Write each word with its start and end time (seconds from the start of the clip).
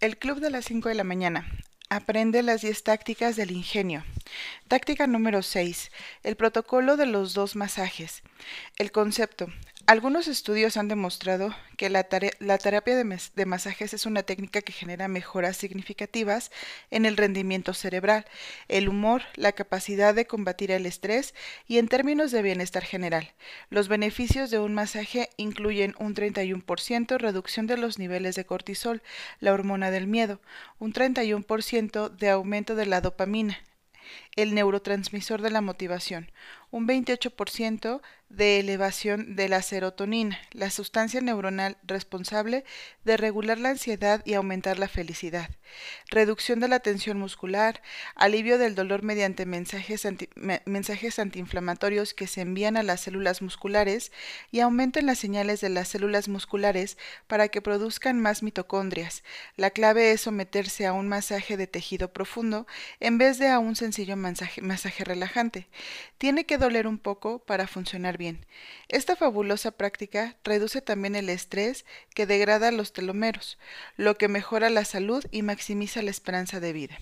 El 0.00 0.16
Club 0.16 0.38
de 0.38 0.50
las 0.50 0.66
5 0.66 0.90
de 0.90 0.94
la 0.94 1.02
mañana. 1.02 1.50
Aprende 1.88 2.44
las 2.44 2.60
10 2.60 2.84
tácticas 2.84 3.34
del 3.34 3.50
ingenio. 3.50 4.04
Táctica 4.68 5.08
número 5.08 5.42
6. 5.42 5.90
El 6.22 6.36
protocolo 6.36 6.96
de 6.96 7.06
los 7.06 7.34
dos 7.34 7.56
masajes. 7.56 8.22
El 8.76 8.92
concepto. 8.92 9.48
Algunos 9.88 10.28
estudios 10.28 10.76
han 10.76 10.88
demostrado 10.88 11.54
que 11.78 11.88
la, 11.88 12.02
terapia 12.02 12.94
de, 12.94 13.46
masajes 13.46 13.94
es 13.94 14.04
una 14.04 14.22
técnica 14.22 14.60
que 14.60 14.74
genera 14.74 15.08
mejoras 15.08 15.56
significativas 15.56 16.50
en 16.90 17.06
el 17.06 17.16
rendimiento 17.16 17.72
cerebral, 17.72 18.26
el 18.68 18.90
humor, 18.90 19.22
la 19.34 19.52
capacidad 19.52 20.14
de 20.14 20.26
combatir 20.26 20.72
el 20.72 20.84
estrés 20.84 21.34
y 21.66 21.78
en 21.78 21.88
términos 21.88 22.32
de 22.32 22.42
bienestar 22.42 22.84
general. 22.84 23.32
Los 23.70 23.88
beneficios 23.88 24.50
de 24.50 24.58
un 24.58 24.74
masaje 24.74 25.30
incluyen 25.38 25.94
un 25.98 26.14
31% 26.14 27.16
reducción 27.16 27.66
de 27.66 27.78
los 27.78 27.98
niveles 27.98 28.34
de 28.34 28.44
cortisol, 28.44 29.02
la 29.40 29.54
hormona 29.54 29.90
del 29.90 30.06
miedo, 30.06 30.38
un 30.78 30.92
31% 30.92 32.10
de 32.10 32.28
aumento 32.28 32.74
de 32.74 32.84
la 32.84 33.00
dopamina, 33.00 33.58
el 34.36 34.54
neurotransmisor 34.54 35.40
de 35.40 35.50
la 35.50 35.62
motivación, 35.62 36.30
un 36.70 36.86
28% 36.86 38.00
de 38.28 38.60
elevación 38.60 39.36
de 39.36 39.48
la 39.48 39.62
serotonina, 39.62 40.38
la 40.52 40.70
sustancia 40.70 41.20
neuronal 41.22 41.78
responsable 41.82 42.64
de 43.04 43.16
regular 43.16 43.58
la 43.58 43.70
ansiedad 43.70 44.22
y 44.26 44.34
aumentar 44.34 44.78
la 44.78 44.88
felicidad, 44.88 45.48
reducción 46.10 46.60
de 46.60 46.68
la 46.68 46.80
tensión 46.80 47.18
muscular, 47.18 47.80
alivio 48.14 48.58
del 48.58 48.74
dolor 48.74 49.02
mediante 49.02 49.46
mensajes, 49.46 50.06
mensajes 50.66 51.18
antiinflamatorios 51.18 52.12
que 52.12 52.26
se 52.26 52.42
envían 52.42 52.76
a 52.76 52.82
las 52.82 53.00
células 53.00 53.40
musculares 53.40 54.12
y 54.50 54.60
aumentan 54.60 55.06
las 55.06 55.18
señales 55.18 55.62
de 55.62 55.70
las 55.70 55.88
células 55.88 56.28
musculares 56.28 56.98
para 57.28 57.48
que 57.48 57.62
produzcan 57.62 58.20
más 58.20 58.42
mitocondrias. 58.42 59.22
La 59.56 59.70
clave 59.70 60.12
es 60.12 60.20
someterse 60.20 60.86
a 60.86 60.92
un 60.92 61.08
masaje 61.08 61.56
de 61.56 61.66
tejido 61.66 62.12
profundo 62.12 62.66
en 63.00 63.16
vez 63.16 63.38
de 63.38 63.48
a 63.48 63.58
un 63.58 63.74
sencillo 63.74 64.16
masaje, 64.16 64.60
masaje 64.60 65.04
relajante. 65.04 65.66
Tiene 66.18 66.44
que 66.44 66.57
doler 66.58 66.86
un 66.86 66.98
poco 66.98 67.38
para 67.40 67.66
funcionar 67.66 68.18
bien. 68.18 68.46
Esta 68.88 69.16
fabulosa 69.16 69.70
práctica 69.70 70.36
reduce 70.44 70.80
también 70.82 71.16
el 71.16 71.28
estrés 71.28 71.84
que 72.14 72.26
degrada 72.26 72.70
los 72.70 72.92
telomeros, 72.92 73.58
lo 73.96 74.16
que 74.16 74.28
mejora 74.28 74.70
la 74.70 74.84
salud 74.84 75.24
y 75.30 75.42
maximiza 75.42 76.02
la 76.02 76.10
esperanza 76.10 76.60
de 76.60 76.72
vida. 76.72 76.98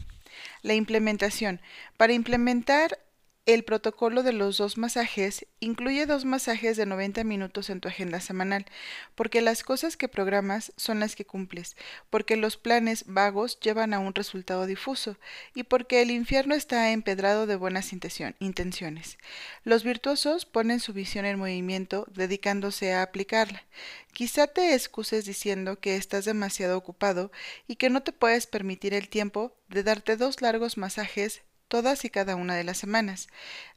La 0.63 0.75
implementación. 0.75 1.61
Para 1.97 2.13
implementar 2.13 2.99
el 3.47 3.63
protocolo 3.63 4.25
de 4.25 4.33
los 4.33 4.59
dos 4.59 4.77
masajes 4.77 5.47
incluye 5.61 6.05
dos 6.05 6.25
masajes 6.25 6.77
de 6.77 6.85
90 6.85 7.23
minutos 7.23 7.71
en 7.71 7.81
tu 7.81 7.87
agenda 7.87 8.21
semanal, 8.21 8.67
porque 9.15 9.41
las 9.41 9.63
cosas 9.63 9.97
que 9.97 10.09
programas 10.09 10.73
son 10.77 10.99
las 10.99 11.15
que 11.15 11.25
cumples, 11.25 11.77
porque 12.11 12.37
los 12.37 12.57
planes 12.57 13.05
vagos 13.07 13.61
llevan 13.61 13.95
a 13.95 14.01
un 14.01 14.17
resultado 14.17 14.67
difuso 14.67 15.17
y 15.55 15.63
porque 15.63 16.03
el 16.03 16.11
infierno 16.11 16.57
está 16.57 16.91
empedrado 16.91 17.47
de 17.47 17.55
buenas 17.55 17.93
intenciones. 17.93 19.17
Los 19.63 19.85
virtuosos 19.85 20.45
ponen 20.45 20.81
su 20.81 20.93
visión 20.93 21.25
en 21.25 21.39
movimiento 21.39 22.09
dedicándose 22.13 22.95
a 22.95 23.03
aplicarla. 23.03 23.63
Quizá 24.13 24.49
te 24.49 24.75
excuses 24.75 25.25
diciendo 25.25 25.79
que 25.79 25.95
estás 25.95 26.25
demasiado 26.25 26.77
ocupado 26.77 27.31
y 27.69 27.77
que 27.77 27.91
no 27.91 28.03
te 28.03 28.11
puedes 28.11 28.49
permitir 28.49 28.93
el 28.93 29.09
tiempo 29.09 29.57
de 29.69 29.85
darte 29.85 30.17
dos 30.17 30.43
largos 30.43 30.77
masajes 30.77 31.43
todas 31.69 32.05
y 32.05 32.11
cada 32.11 32.37
una 32.37 32.55
de 32.55 32.65
las 32.65 32.79
semanas. 32.79 33.29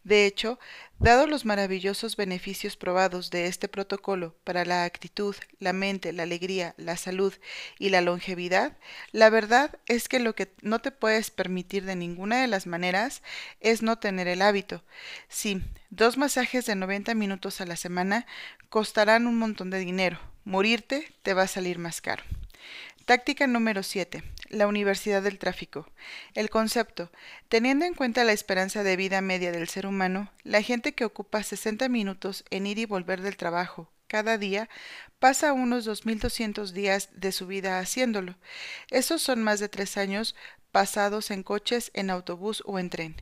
De 0.03 0.25
hecho, 0.25 0.59
dado 0.99 1.27
los 1.27 1.45
maravillosos 1.45 2.15
beneficios 2.15 2.77
probados 2.77 3.29
de 3.31 3.47
este 3.47 3.67
protocolo 3.67 4.35
para 4.43 4.65
la 4.65 4.83
actitud, 4.83 5.35
la 5.59 5.73
mente, 5.73 6.13
la 6.13 6.23
alegría, 6.23 6.73
la 6.77 6.97
salud 6.97 7.33
y 7.77 7.89
la 7.89 8.01
longevidad, 8.01 8.77
la 9.11 9.29
verdad 9.29 9.77
es 9.87 10.07
que 10.07 10.19
lo 10.19 10.35
que 10.35 10.53
no 10.61 10.79
te 10.79 10.91
puedes 10.91 11.31
permitir 11.31 11.85
de 11.85 11.95
ninguna 11.95 12.41
de 12.41 12.47
las 12.47 12.67
maneras 12.67 13.21
es 13.59 13.81
no 13.81 13.97
tener 13.99 14.27
el 14.27 14.41
hábito. 14.41 14.83
Sí, 15.27 15.61
dos 15.89 16.17
masajes 16.17 16.65
de 16.65 16.75
90 16.75 17.13
minutos 17.15 17.61
a 17.61 17.65
la 17.65 17.75
semana 17.75 18.25
costarán 18.69 19.27
un 19.27 19.37
montón 19.37 19.69
de 19.69 19.79
dinero. 19.79 20.19
Morirte 20.45 21.11
te 21.23 21.33
va 21.33 21.43
a 21.43 21.47
salir 21.47 21.79
más 21.79 22.01
caro. 22.01 22.23
Táctica 23.09 23.47
número 23.47 23.81
7. 23.81 24.21
La 24.49 24.67
Universidad 24.67 25.23
del 25.23 25.39
Tráfico. 25.39 25.89
El 26.35 26.51
concepto. 26.51 27.09
Teniendo 27.47 27.85
en 27.85 27.95
cuenta 27.95 28.23
la 28.23 28.33
esperanza 28.33 28.83
de 28.83 28.95
vida 28.97 29.19
media 29.21 29.51
del 29.51 29.67
ser 29.67 29.87
humano, 29.87 30.31
la 30.43 30.61
gente 30.61 30.93
que 30.93 31.05
ocupa 31.05 31.41
60 31.41 31.89
minutos 31.89 32.45
en 32.51 32.67
ir 32.67 32.77
y 32.77 32.85
volver 32.85 33.21
del 33.23 33.35
trabajo 33.35 33.89
cada 34.09 34.37
día 34.37 34.67
pasa 35.19 35.53
unos 35.53 35.87
2.200 35.87 36.71
días 36.71 37.09
de 37.13 37.31
su 37.31 37.47
vida 37.47 37.79
haciéndolo. 37.79 38.35
Esos 38.89 39.21
son 39.21 39.43
más 39.43 39.59
de 39.59 39.69
tres 39.69 39.97
años 39.97 40.35
pasados 40.71 41.31
en 41.31 41.43
coches, 41.43 41.91
en 41.93 42.09
autobús 42.09 42.63
o 42.65 42.79
en 42.79 42.89
tren. 42.89 43.15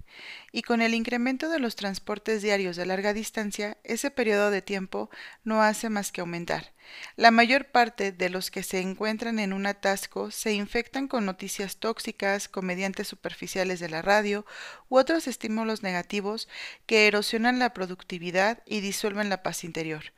Y 0.52 0.62
con 0.62 0.82
el 0.82 0.94
incremento 0.94 1.50
de 1.50 1.60
los 1.60 1.76
transportes 1.76 2.42
diarios 2.42 2.76
de 2.76 2.86
larga 2.86 3.14
distancia, 3.14 3.78
ese 3.84 4.12
periodo 4.12 4.52
de 4.52 4.62
tiempo 4.62 5.10
no 5.44 5.62
hace 5.62 5.90
más 5.90 6.12
que 6.12 6.22
aumentar. 6.22 6.74
La 7.16 7.32
mayor 7.32 7.66
parte 7.66 8.12
de 8.12 8.30
los 8.30 8.52
que 8.52 8.64
se 8.64 8.80
encuentran 8.80 9.40
en 9.40 9.54
un 9.54 9.66
atasco 9.66 10.32
se 10.32 10.54
infectan 10.54 11.08
con 11.08 11.26
noticias 11.26 11.78
tóxicas, 11.78 12.48
comediantes 12.48 13.08
superficiales 13.08 13.80
de 13.80 13.90
la 13.90 14.02
radio 14.02 14.46
u 14.90 14.98
otros 14.98 15.28
estímulos 15.28 15.84
negativos 15.84 16.48
que 16.86 17.08
erosionan 17.08 17.60
la 17.60 17.74
productividad 17.74 18.64
y 18.66 18.80
disuelven 18.80 19.30
la 19.30 19.44
paz 19.44 19.64
interior. 19.64 20.14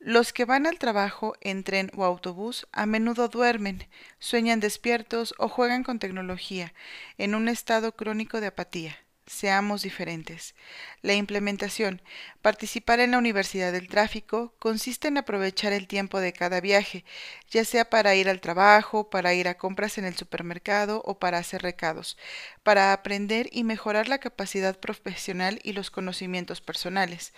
Los 0.00 0.32
que 0.32 0.44
van 0.44 0.66
al 0.66 0.78
trabajo 0.78 1.36
en 1.40 1.64
tren 1.64 1.90
o 1.96 2.04
autobús 2.04 2.66
a 2.72 2.86
menudo 2.86 3.28
duermen, 3.28 3.88
sueñan 4.18 4.60
despiertos 4.60 5.34
o 5.38 5.48
juegan 5.48 5.82
con 5.82 5.98
tecnología, 5.98 6.72
en 7.18 7.34
un 7.34 7.48
estado 7.48 7.96
crónico 7.96 8.40
de 8.40 8.46
apatía 8.48 8.96
seamos 9.28 9.82
diferentes. 9.82 10.54
La 11.02 11.14
implementación, 11.14 12.02
participar 12.42 13.00
en 13.00 13.10
la 13.10 13.18
Universidad 13.18 13.72
del 13.72 13.88
Tráfico, 13.88 14.54
consiste 14.58 15.08
en 15.08 15.18
aprovechar 15.18 15.72
el 15.72 15.86
tiempo 15.86 16.20
de 16.20 16.32
cada 16.32 16.60
viaje, 16.60 17.04
ya 17.50 17.64
sea 17.64 17.90
para 17.90 18.14
ir 18.14 18.28
al 18.28 18.40
trabajo, 18.40 19.10
para 19.10 19.34
ir 19.34 19.48
a 19.48 19.56
compras 19.56 19.98
en 19.98 20.04
el 20.04 20.16
supermercado 20.16 21.02
o 21.04 21.18
para 21.18 21.38
hacer 21.38 21.62
recados, 21.62 22.16
para 22.62 22.92
aprender 22.92 23.48
y 23.52 23.64
mejorar 23.64 24.08
la 24.08 24.18
capacidad 24.18 24.78
profesional 24.78 25.58
y 25.62 25.72
los 25.72 25.90
conocimientos 25.90 26.60
personales. 26.60 27.32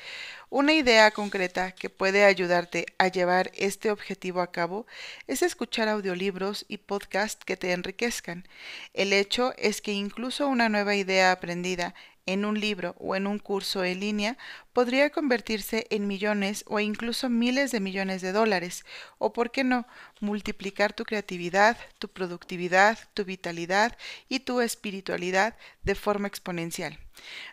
Una 0.50 0.72
idea 0.72 1.10
concreta 1.12 1.72
que 1.72 1.90
puede 1.90 2.24
ayudarte 2.24 2.86
a 2.98 3.08
llevar 3.08 3.50
este 3.54 3.90
objetivo 3.90 4.40
a 4.40 4.50
cabo 4.50 4.86
es 5.26 5.42
escuchar 5.42 5.88
audiolibros 5.88 6.66
y 6.68 6.78
podcasts 6.78 7.44
que 7.44 7.56
te 7.56 7.72
enriquezcan. 7.72 8.46
El 8.92 9.12
hecho 9.12 9.54
es 9.56 9.80
que 9.80 9.92
incluso 9.92 10.48
una 10.48 10.68
nueva 10.68 10.94
idea 10.94 11.32
aprendida 11.32 11.94
en 12.32 12.44
un 12.44 12.60
libro 12.60 12.94
o 12.98 13.16
en 13.16 13.26
un 13.26 13.38
curso 13.38 13.84
en 13.84 14.00
línea 14.00 14.38
podría 14.72 15.10
convertirse 15.10 15.86
en 15.90 16.06
millones 16.06 16.64
o 16.66 16.78
incluso 16.80 17.28
miles 17.28 17.72
de 17.72 17.80
millones 17.80 18.22
de 18.22 18.32
dólares, 18.32 18.84
o 19.18 19.32
por 19.32 19.50
qué 19.50 19.64
no, 19.64 19.86
multiplicar 20.20 20.92
tu 20.92 21.04
creatividad, 21.04 21.76
tu 21.98 22.08
productividad, 22.08 22.98
tu 23.14 23.24
vitalidad 23.24 23.96
y 24.28 24.40
tu 24.40 24.60
espiritualidad 24.60 25.56
de 25.82 25.94
forma 25.94 26.28
exponencial. 26.28 26.98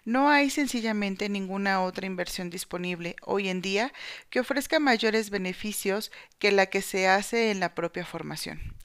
No 0.05 0.29
hay 0.29 0.49
sencillamente 0.49 1.29
ninguna 1.29 1.81
otra 1.81 2.05
inversión 2.05 2.49
disponible 2.49 3.15
hoy 3.21 3.49
en 3.49 3.61
día 3.61 3.91
que 4.29 4.39
ofrezca 4.39 4.79
mayores 4.79 5.29
beneficios 5.29 6.11
que 6.39 6.51
la 6.51 6.67
que 6.67 6.81
se 6.81 7.07
hace 7.07 7.51
en 7.51 7.59
la 7.59 7.75
propia 7.75 8.05
formación. 8.05 8.75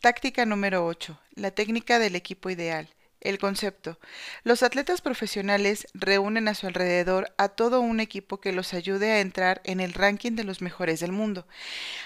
Táctica 0.00 0.44
número 0.44 0.84
8. 0.86 1.18
La 1.34 1.50
técnica 1.50 1.98
del 1.98 2.14
equipo 2.14 2.50
ideal. 2.50 2.88
El 3.24 3.38
concepto. 3.38 3.98
Los 4.42 4.62
atletas 4.62 5.00
profesionales 5.00 5.88
reúnen 5.94 6.46
a 6.46 6.54
su 6.54 6.66
alrededor 6.66 7.34
a 7.38 7.48
todo 7.48 7.80
un 7.80 8.00
equipo 8.00 8.38
que 8.38 8.52
los 8.52 8.74
ayude 8.74 9.12
a 9.12 9.20
entrar 9.20 9.62
en 9.64 9.80
el 9.80 9.94
ranking 9.94 10.32
de 10.32 10.44
los 10.44 10.60
mejores 10.60 11.00
del 11.00 11.10
mundo. 11.10 11.46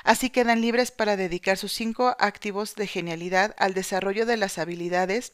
Así 0.04 0.30
quedan 0.30 0.60
libres 0.60 0.92
para 0.92 1.16
dedicar 1.16 1.56
sus 1.56 1.72
cinco 1.72 2.14
activos 2.20 2.76
de 2.76 2.86
genialidad 2.86 3.56
al 3.58 3.74
desarrollo 3.74 4.26
de 4.26 4.36
las 4.36 4.58
habilidades 4.58 5.32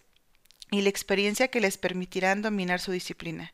y 0.70 0.81
la 0.81 0.88
experiencia 0.88 1.49
que 1.49 1.61
les 1.61 1.76
permitirán 1.76 2.41
dominar 2.41 2.81
su 2.81 2.91
disciplina. 2.91 3.53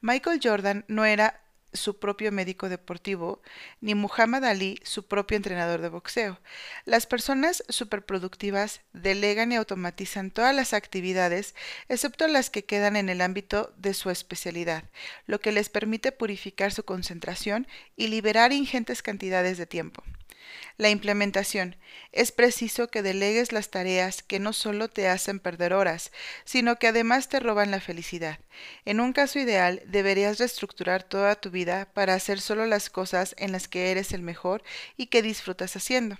Michael 0.00 0.40
Jordan 0.40 0.84
no 0.86 1.04
era 1.04 1.43
su 1.74 1.98
propio 1.98 2.32
médico 2.32 2.68
deportivo, 2.68 3.42
ni 3.80 3.94
Muhammad 3.94 4.44
Ali 4.44 4.80
su 4.84 5.06
propio 5.06 5.36
entrenador 5.36 5.80
de 5.80 5.88
boxeo. 5.88 6.40
Las 6.84 7.06
personas 7.06 7.62
superproductivas 7.68 8.80
delegan 8.92 9.52
y 9.52 9.56
automatizan 9.56 10.30
todas 10.30 10.54
las 10.54 10.72
actividades, 10.72 11.54
excepto 11.88 12.26
las 12.28 12.48
que 12.48 12.64
quedan 12.64 12.96
en 12.96 13.08
el 13.08 13.20
ámbito 13.20 13.74
de 13.76 13.92
su 13.92 14.10
especialidad, 14.10 14.84
lo 15.26 15.40
que 15.40 15.52
les 15.52 15.68
permite 15.68 16.12
purificar 16.12 16.72
su 16.72 16.84
concentración 16.84 17.66
y 17.96 18.08
liberar 18.08 18.52
ingentes 18.52 19.02
cantidades 19.02 19.58
de 19.58 19.66
tiempo. 19.66 20.02
La 20.76 20.90
implementación. 20.90 21.76
Es 22.12 22.32
preciso 22.32 22.88
que 22.88 23.02
delegues 23.02 23.52
las 23.52 23.70
tareas 23.70 24.22
que 24.22 24.40
no 24.40 24.52
solo 24.52 24.88
te 24.88 25.08
hacen 25.08 25.38
perder 25.38 25.72
horas, 25.72 26.12
sino 26.44 26.76
que 26.76 26.88
además 26.88 27.28
te 27.28 27.40
roban 27.40 27.70
la 27.70 27.80
felicidad. 27.80 28.38
En 28.84 29.00
un 29.00 29.12
caso 29.12 29.38
ideal, 29.38 29.82
deberías 29.86 30.38
reestructurar 30.38 31.02
toda 31.02 31.34
tu 31.36 31.50
vida 31.50 31.88
para 31.94 32.14
hacer 32.14 32.40
solo 32.40 32.66
las 32.66 32.90
cosas 32.90 33.34
en 33.38 33.52
las 33.52 33.68
que 33.68 33.90
eres 33.90 34.12
el 34.12 34.22
mejor 34.22 34.62
y 34.96 35.06
que 35.06 35.22
disfrutas 35.22 35.76
haciendo. 35.76 36.18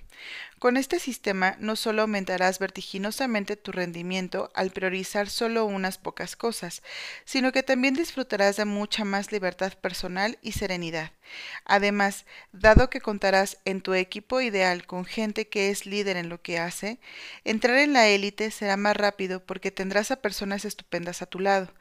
Con 0.58 0.78
este 0.78 0.98
sistema 0.98 1.56
no 1.58 1.76
solo 1.76 2.02
aumentarás 2.02 2.58
vertiginosamente 2.58 3.56
tu 3.56 3.70
rendimiento 3.70 4.50
al 4.54 4.70
priorizar 4.70 5.28
solo 5.28 5.66
unas 5.66 5.98
pocas 5.98 6.36
cosas, 6.36 6.82
sino 7.26 7.52
que 7.52 7.62
también 7.62 7.92
disfrutarás 7.92 8.56
de 8.56 8.64
mucha 8.64 9.04
más 9.04 9.31
libertad 9.31 9.75
personal 9.75 10.38
y 10.40 10.52
serenidad. 10.52 11.12
Además, 11.64 12.25
dado 12.52 12.88
que 12.88 13.00
contarás 13.00 13.58
en 13.64 13.82
tu 13.82 13.92
equipo 13.94 14.40
ideal 14.40 14.86
con 14.86 15.04
gente 15.04 15.48
que 15.48 15.70
es 15.70 15.84
líder 15.84 16.16
en 16.16 16.28
lo 16.28 16.40
que 16.40 16.58
hace, 16.58 16.98
entrar 17.44 17.76
en 17.78 17.92
la 17.92 18.08
élite 18.08 18.50
será 18.50 18.76
más 18.76 18.96
rápido 18.96 19.44
porque 19.44 19.70
tendrás 19.70 20.10
a 20.10 20.22
personas 20.22 20.64
estupendas 20.64 21.20
a 21.20 21.26
tu 21.26 21.40
lado. 21.40 21.72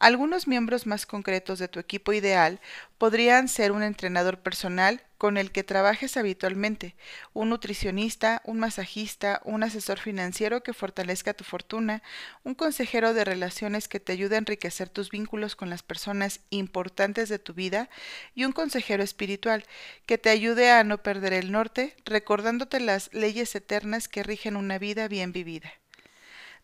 Algunos 0.00 0.48
miembros 0.48 0.86
más 0.86 1.04
concretos 1.04 1.58
de 1.58 1.68
tu 1.68 1.78
equipo 1.78 2.14
ideal 2.14 2.58
podrían 2.96 3.48
ser 3.48 3.70
un 3.70 3.82
entrenador 3.82 4.38
personal 4.38 5.02
con 5.18 5.36
el 5.36 5.52
que 5.52 5.62
trabajes 5.62 6.16
habitualmente, 6.16 6.96
un 7.34 7.50
nutricionista, 7.50 8.40
un 8.46 8.58
masajista, 8.58 9.42
un 9.44 9.62
asesor 9.62 9.98
financiero 9.98 10.62
que 10.62 10.72
fortalezca 10.72 11.34
tu 11.34 11.44
fortuna, 11.44 12.02
un 12.44 12.54
consejero 12.54 13.12
de 13.12 13.26
relaciones 13.26 13.88
que 13.88 14.00
te 14.00 14.12
ayude 14.12 14.36
a 14.36 14.38
enriquecer 14.38 14.88
tus 14.88 15.10
vínculos 15.10 15.54
con 15.54 15.68
las 15.68 15.82
personas 15.82 16.40
importantes 16.48 17.28
de 17.28 17.38
tu 17.38 17.52
vida 17.52 17.90
y 18.34 18.46
un 18.46 18.52
consejero 18.52 19.02
espiritual 19.02 19.66
que 20.06 20.16
te 20.16 20.30
ayude 20.30 20.70
a 20.70 20.82
no 20.82 21.02
perder 21.02 21.34
el 21.34 21.52
norte, 21.52 21.94
recordándote 22.06 22.80
las 22.80 23.12
leyes 23.12 23.54
eternas 23.54 24.08
que 24.08 24.22
rigen 24.22 24.56
una 24.56 24.78
vida 24.78 25.08
bien 25.08 25.32
vivida. 25.32 25.79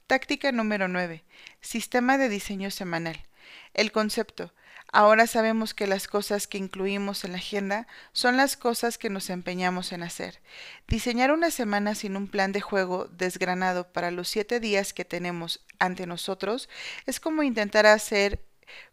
Táctica 0.06 0.52
número 0.52 0.86
9. 0.86 1.24
Sistema 1.60 2.16
de 2.16 2.28
diseño 2.28 2.70
semanal. 2.70 3.26
El 3.74 3.90
concepto. 3.90 4.54
Ahora 4.92 5.26
sabemos 5.26 5.74
que 5.74 5.88
las 5.88 6.06
cosas 6.06 6.46
que 6.46 6.58
incluimos 6.58 7.24
en 7.24 7.32
la 7.32 7.38
agenda 7.38 7.88
son 8.12 8.36
las 8.36 8.56
cosas 8.56 8.98
que 8.98 9.10
nos 9.10 9.30
empeñamos 9.30 9.90
en 9.90 10.04
hacer. 10.04 10.40
Diseñar 10.86 11.32
una 11.32 11.50
semana 11.50 11.96
sin 11.96 12.16
un 12.16 12.28
plan 12.28 12.52
de 12.52 12.60
juego 12.60 13.06
desgranado 13.06 13.92
para 13.92 14.12
los 14.12 14.28
siete 14.28 14.60
días 14.60 14.92
que 14.92 15.04
tenemos 15.04 15.66
ante 15.80 16.06
nosotros 16.06 16.68
es 17.06 17.18
como 17.18 17.42
intentar 17.42 17.86
hacer 17.86 18.46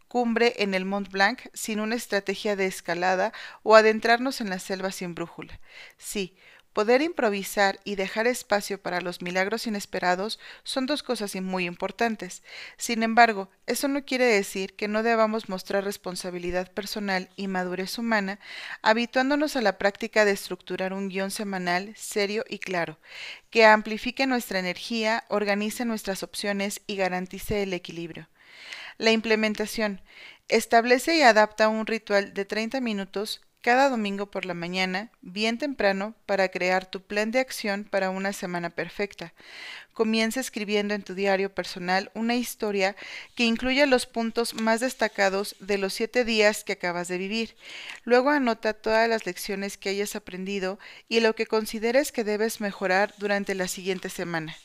cumbre 0.08 0.56
en 0.58 0.74
el 0.74 0.86
Mont 0.86 1.12
Blanc 1.12 1.42
sin 1.54 1.80
una 1.80 1.94
estrategia 1.94 2.56
de 2.56 2.66
escalada 2.66 3.34
o 3.62 3.76
adentrarnos 3.76 4.42
en 4.42 4.50
la 4.50 4.58
selva 4.58 4.92
sin 4.92 5.14
brújula. 5.14 5.60
Sí, 5.98 6.36
Poder 6.74 7.04
improvisar 7.04 7.80
y 7.84 7.96
dejar 7.96 8.26
espacio 8.26 8.82
para 8.82 9.00
los 9.00 9.22
milagros 9.22 9.68
inesperados 9.68 10.40
son 10.64 10.88
dos 10.88 11.04
cosas 11.04 11.36
muy 11.36 11.66
importantes. 11.66 12.42
Sin 12.78 13.04
embargo, 13.04 13.50
eso 13.68 13.88
no 13.88 14.06
quiere 14.06 14.26
decir 14.26 14.76
que 14.76 14.88
no 14.88 15.04
debamos 15.04 15.50
mostrar 15.50 15.84
responsabilidad 15.84 16.72
personal 16.72 17.30
y 17.36 17.48
madurez 17.48 18.00
humana, 18.00 18.40
habituándonos 18.82 19.56
a 19.56 19.62
la 19.62 19.78
práctica 19.78 20.26
de 20.26 20.32
estructurar 20.32 20.94
un 20.94 21.10
guion 21.10 21.30
semanal 21.30 21.94
serio 21.96 22.44
y 22.50 22.58
claro, 22.58 23.00
que 23.52 23.66
amplifique 23.66 24.26
nuestra 24.26 24.58
energía, 24.58 25.26
organice 25.30 25.86
nuestras 25.86 26.24
opciones 26.24 26.82
y 26.88 26.96
garantice 26.96 27.62
el 27.62 27.74
equilibrio. 27.74 28.30
La 28.98 29.12
implementación 29.12 30.02
establece 30.48 31.18
y 31.18 31.22
adapta 31.22 31.68
un 31.70 31.86
ritual 31.86 32.34
de 32.34 32.46
30 32.46 32.82
minutos 32.82 33.42
cada 33.64 33.88
domingo 33.88 34.26
por 34.26 34.44
la 34.46 34.54
mañana, 34.54 35.10
bien 35.22 35.58
temprano, 35.58 36.14
para 36.26 36.50
crear 36.50 36.86
tu 36.86 37.02
plan 37.02 37.32
de 37.32 37.40
acción 37.40 37.86
para 37.86 38.10
una 38.10 38.34
semana 38.34 38.70
perfecta. 38.70 39.34
Comienza 39.94 40.42
escribiendo 40.42 40.94
en 40.94 41.02
tu 41.02 41.14
diario 41.16 41.56
personal 41.56 42.12
una 42.14 42.36
historia 42.36 42.98
que 43.36 43.46
incluya 43.46 43.86
los 43.86 44.06
puntos 44.06 44.54
más 44.54 44.82
destacados 44.82 45.56
de 45.62 45.78
los 45.78 45.94
siete 45.94 46.26
días 46.26 46.66
que 46.66 46.74
acabas 46.74 47.08
de 47.08 47.18
vivir. 47.18 47.56
Luego 48.04 48.32
anota 48.32 48.74
todas 48.74 49.08
las 49.08 49.26
lecciones 49.26 49.78
que 49.78 49.90
hayas 49.90 50.18
aprendido 50.18 50.78
y 51.08 51.22
lo 51.22 51.34
que 51.34 51.46
consideres 51.46 52.12
que 52.12 52.26
debes 52.26 52.60
mejorar 52.60 53.14
durante 53.18 53.56
la 53.56 53.70
siguiente 53.70 54.10
semana. 54.10 54.58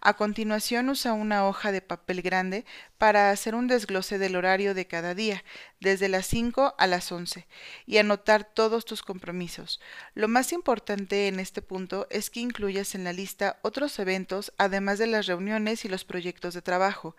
A 0.00 0.14
continuación 0.14 0.88
usa 0.88 1.12
una 1.12 1.46
hoja 1.46 1.72
de 1.72 1.82
papel 1.82 2.22
grande 2.22 2.64
para 2.98 3.30
hacer 3.30 3.54
un 3.54 3.68
desglose 3.68 4.18
del 4.18 4.36
horario 4.36 4.74
de 4.74 4.86
cada 4.86 5.14
día, 5.14 5.44
desde 5.80 6.08
las 6.08 6.26
5 6.26 6.74
a 6.76 6.86
las 6.86 7.12
11, 7.12 7.46
y 7.86 7.98
anotar 7.98 8.44
todos 8.44 8.84
tus 8.84 9.02
compromisos. 9.02 9.80
Lo 10.14 10.26
más 10.28 10.52
importante 10.52 11.28
en 11.28 11.38
este 11.38 11.62
punto 11.62 12.06
es 12.10 12.30
que 12.30 12.40
incluyas 12.40 12.94
en 12.94 13.04
la 13.04 13.12
lista 13.12 13.58
otros 13.62 13.98
eventos, 13.98 14.52
además 14.58 14.98
de 14.98 15.06
las 15.06 15.26
reuniones 15.26 15.84
y 15.84 15.88
los 15.88 16.04
proyectos 16.04 16.54
de 16.54 16.62
trabajo. 16.62 17.16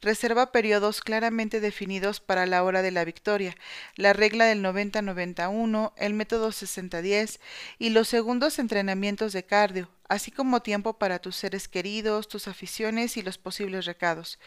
Reserva 0.00 0.50
periodos 0.52 1.00
claramente 1.00 1.60
definidos 1.60 2.20
para 2.20 2.46
la 2.46 2.64
hora 2.64 2.82
de 2.82 2.90
la 2.90 3.04
victoria, 3.04 3.56
la 3.94 4.12
regla 4.12 4.46
del 4.46 4.62
90-91, 4.64 5.92
el 5.96 6.14
método 6.14 6.48
60-10 6.48 7.38
y 7.78 7.90
los 7.90 8.08
segundos 8.08 8.58
entrenamientos 8.58 9.32
de 9.32 9.44
cardio, 9.44 9.88
así 10.10 10.32
como 10.32 10.60
tiempo 10.60 10.94
para 10.94 11.20
tus 11.20 11.36
seres 11.36 11.68
queridos, 11.68 12.26
tus 12.26 12.48
aficiones 12.48 13.16
y 13.16 13.22
los 13.22 13.38
posibles 13.38 13.86
recados. 13.86 14.40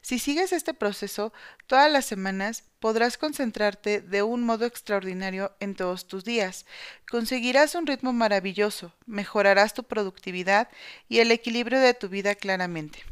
Si 0.00 0.18
sigues 0.18 0.50
este 0.50 0.72
proceso, 0.72 1.34
todas 1.66 1.92
las 1.92 2.06
semanas 2.06 2.64
podrás 2.80 3.18
concentrarte 3.18 4.00
de 4.00 4.22
un 4.22 4.42
modo 4.42 4.64
extraordinario 4.64 5.52
en 5.60 5.74
todos 5.74 6.08
tus 6.08 6.24
días. 6.24 6.64
Conseguirás 7.08 7.74
un 7.74 7.86
ritmo 7.86 8.14
maravilloso, 8.14 8.94
mejorarás 9.04 9.74
tu 9.74 9.84
productividad 9.84 10.68
y 11.06 11.18
el 11.18 11.30
equilibrio 11.32 11.80
de 11.80 11.92
tu 11.92 12.08
vida 12.08 12.34
claramente. 12.34 13.04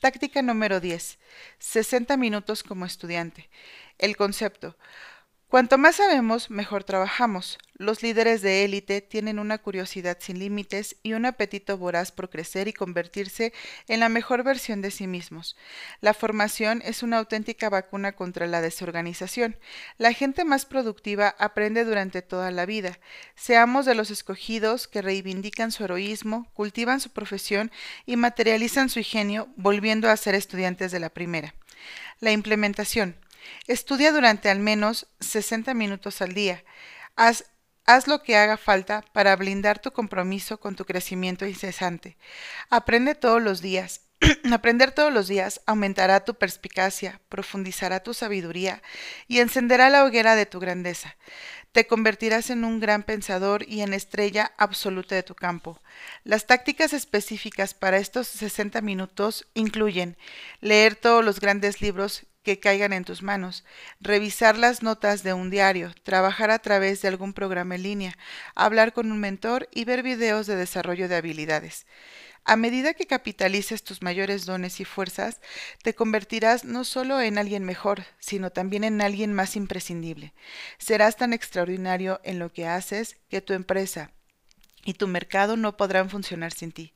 Táctica 0.00 0.40
número 0.40 0.80
10. 0.80 1.18
60 1.58 2.16
minutos 2.16 2.62
como 2.62 2.86
estudiante. 2.86 3.50
El 3.98 4.16
concepto. 4.16 4.76
Cuanto 5.54 5.78
más 5.78 5.94
sabemos, 5.94 6.50
mejor 6.50 6.82
trabajamos. 6.82 7.58
Los 7.74 8.02
líderes 8.02 8.42
de 8.42 8.64
élite 8.64 9.00
tienen 9.00 9.38
una 9.38 9.58
curiosidad 9.58 10.18
sin 10.20 10.40
límites 10.40 10.96
y 11.04 11.12
un 11.12 11.26
apetito 11.26 11.78
voraz 11.78 12.10
por 12.10 12.28
crecer 12.28 12.66
y 12.66 12.72
convertirse 12.72 13.52
en 13.86 14.00
la 14.00 14.08
mejor 14.08 14.42
versión 14.42 14.82
de 14.82 14.90
sí 14.90 15.06
mismos. 15.06 15.56
La 16.00 16.12
formación 16.12 16.82
es 16.84 17.04
una 17.04 17.18
auténtica 17.18 17.68
vacuna 17.68 18.16
contra 18.16 18.48
la 18.48 18.62
desorganización. 18.62 19.56
La 19.96 20.12
gente 20.12 20.44
más 20.44 20.66
productiva 20.66 21.36
aprende 21.38 21.84
durante 21.84 22.20
toda 22.20 22.50
la 22.50 22.66
vida. 22.66 22.98
Seamos 23.36 23.86
de 23.86 23.94
los 23.94 24.10
escogidos 24.10 24.88
que 24.88 25.02
reivindican 25.02 25.70
su 25.70 25.84
heroísmo, 25.84 26.50
cultivan 26.54 26.98
su 26.98 27.10
profesión 27.10 27.70
y 28.06 28.16
materializan 28.16 28.88
su 28.88 28.98
ingenio, 28.98 29.46
volviendo 29.54 30.10
a 30.10 30.16
ser 30.16 30.34
estudiantes 30.34 30.90
de 30.90 30.98
la 30.98 31.10
primera. 31.10 31.54
La 32.18 32.32
implementación. 32.32 33.14
Estudia 33.66 34.12
durante 34.12 34.50
al 34.50 34.58
menos 34.58 35.06
60 35.20 35.74
minutos 35.74 36.20
al 36.22 36.34
día. 36.34 36.64
Haz, 37.16 37.44
haz, 37.86 38.06
lo 38.06 38.22
que 38.22 38.36
haga 38.36 38.56
falta 38.56 39.04
para 39.12 39.36
blindar 39.36 39.78
tu 39.78 39.90
compromiso 39.92 40.58
con 40.58 40.76
tu 40.76 40.84
crecimiento 40.84 41.46
incesante. 41.46 42.16
Aprende 42.70 43.14
todos 43.14 43.42
los 43.42 43.60
días. 43.60 44.02
Aprender 44.52 44.92
todos 44.92 45.12
los 45.12 45.28
días 45.28 45.60
aumentará 45.66 46.24
tu 46.24 46.34
perspicacia, 46.34 47.20
profundizará 47.28 48.00
tu 48.00 48.14
sabiduría 48.14 48.82
y 49.28 49.40
encenderá 49.40 49.90
la 49.90 50.04
hoguera 50.04 50.36
de 50.36 50.46
tu 50.46 50.60
grandeza. 50.60 51.16
Te 51.72 51.86
convertirás 51.86 52.50
en 52.50 52.64
un 52.64 52.78
gran 52.78 53.02
pensador 53.02 53.68
y 53.68 53.80
en 53.80 53.94
estrella 53.94 54.52
absoluta 54.58 55.16
de 55.16 55.24
tu 55.24 55.34
campo. 55.34 55.80
Las 56.22 56.46
tácticas 56.46 56.92
específicas 56.92 57.74
para 57.74 57.98
estos 57.98 58.28
60 58.28 58.80
minutos 58.80 59.48
incluyen 59.54 60.16
leer 60.60 60.94
todos 60.94 61.24
los 61.24 61.40
grandes 61.40 61.80
libros 61.80 62.26
que 62.44 62.60
caigan 62.60 62.92
en 62.92 63.04
tus 63.04 63.22
manos, 63.22 63.64
revisar 64.00 64.56
las 64.56 64.82
notas 64.82 65.24
de 65.24 65.32
un 65.32 65.50
diario, 65.50 65.92
trabajar 66.04 66.50
a 66.50 66.60
través 66.60 67.02
de 67.02 67.08
algún 67.08 67.32
programa 67.32 67.74
en 67.74 67.82
línea, 67.82 68.18
hablar 68.54 68.92
con 68.92 69.10
un 69.10 69.18
mentor 69.18 69.68
y 69.72 69.84
ver 69.84 70.02
videos 70.02 70.46
de 70.46 70.54
desarrollo 70.54 71.08
de 71.08 71.16
habilidades. 71.16 71.86
A 72.46 72.56
medida 72.56 72.92
que 72.92 73.06
capitalices 73.06 73.82
tus 73.82 74.02
mayores 74.02 74.44
dones 74.44 74.78
y 74.78 74.84
fuerzas, 74.84 75.40
te 75.82 75.94
convertirás 75.94 76.64
no 76.64 76.84
solo 76.84 77.22
en 77.22 77.38
alguien 77.38 77.64
mejor, 77.64 78.04
sino 78.18 78.50
también 78.50 78.84
en 78.84 79.00
alguien 79.00 79.32
más 79.32 79.56
imprescindible. 79.56 80.34
Serás 80.76 81.16
tan 81.16 81.32
extraordinario 81.32 82.20
en 82.22 82.38
lo 82.38 82.52
que 82.52 82.66
haces 82.66 83.16
que 83.30 83.40
tu 83.40 83.54
empresa, 83.54 84.10
y 84.84 84.94
tu 84.94 85.08
mercado 85.08 85.56
no 85.56 85.76
podrán 85.76 86.10
funcionar 86.10 86.52
sin 86.52 86.70
ti. 86.70 86.92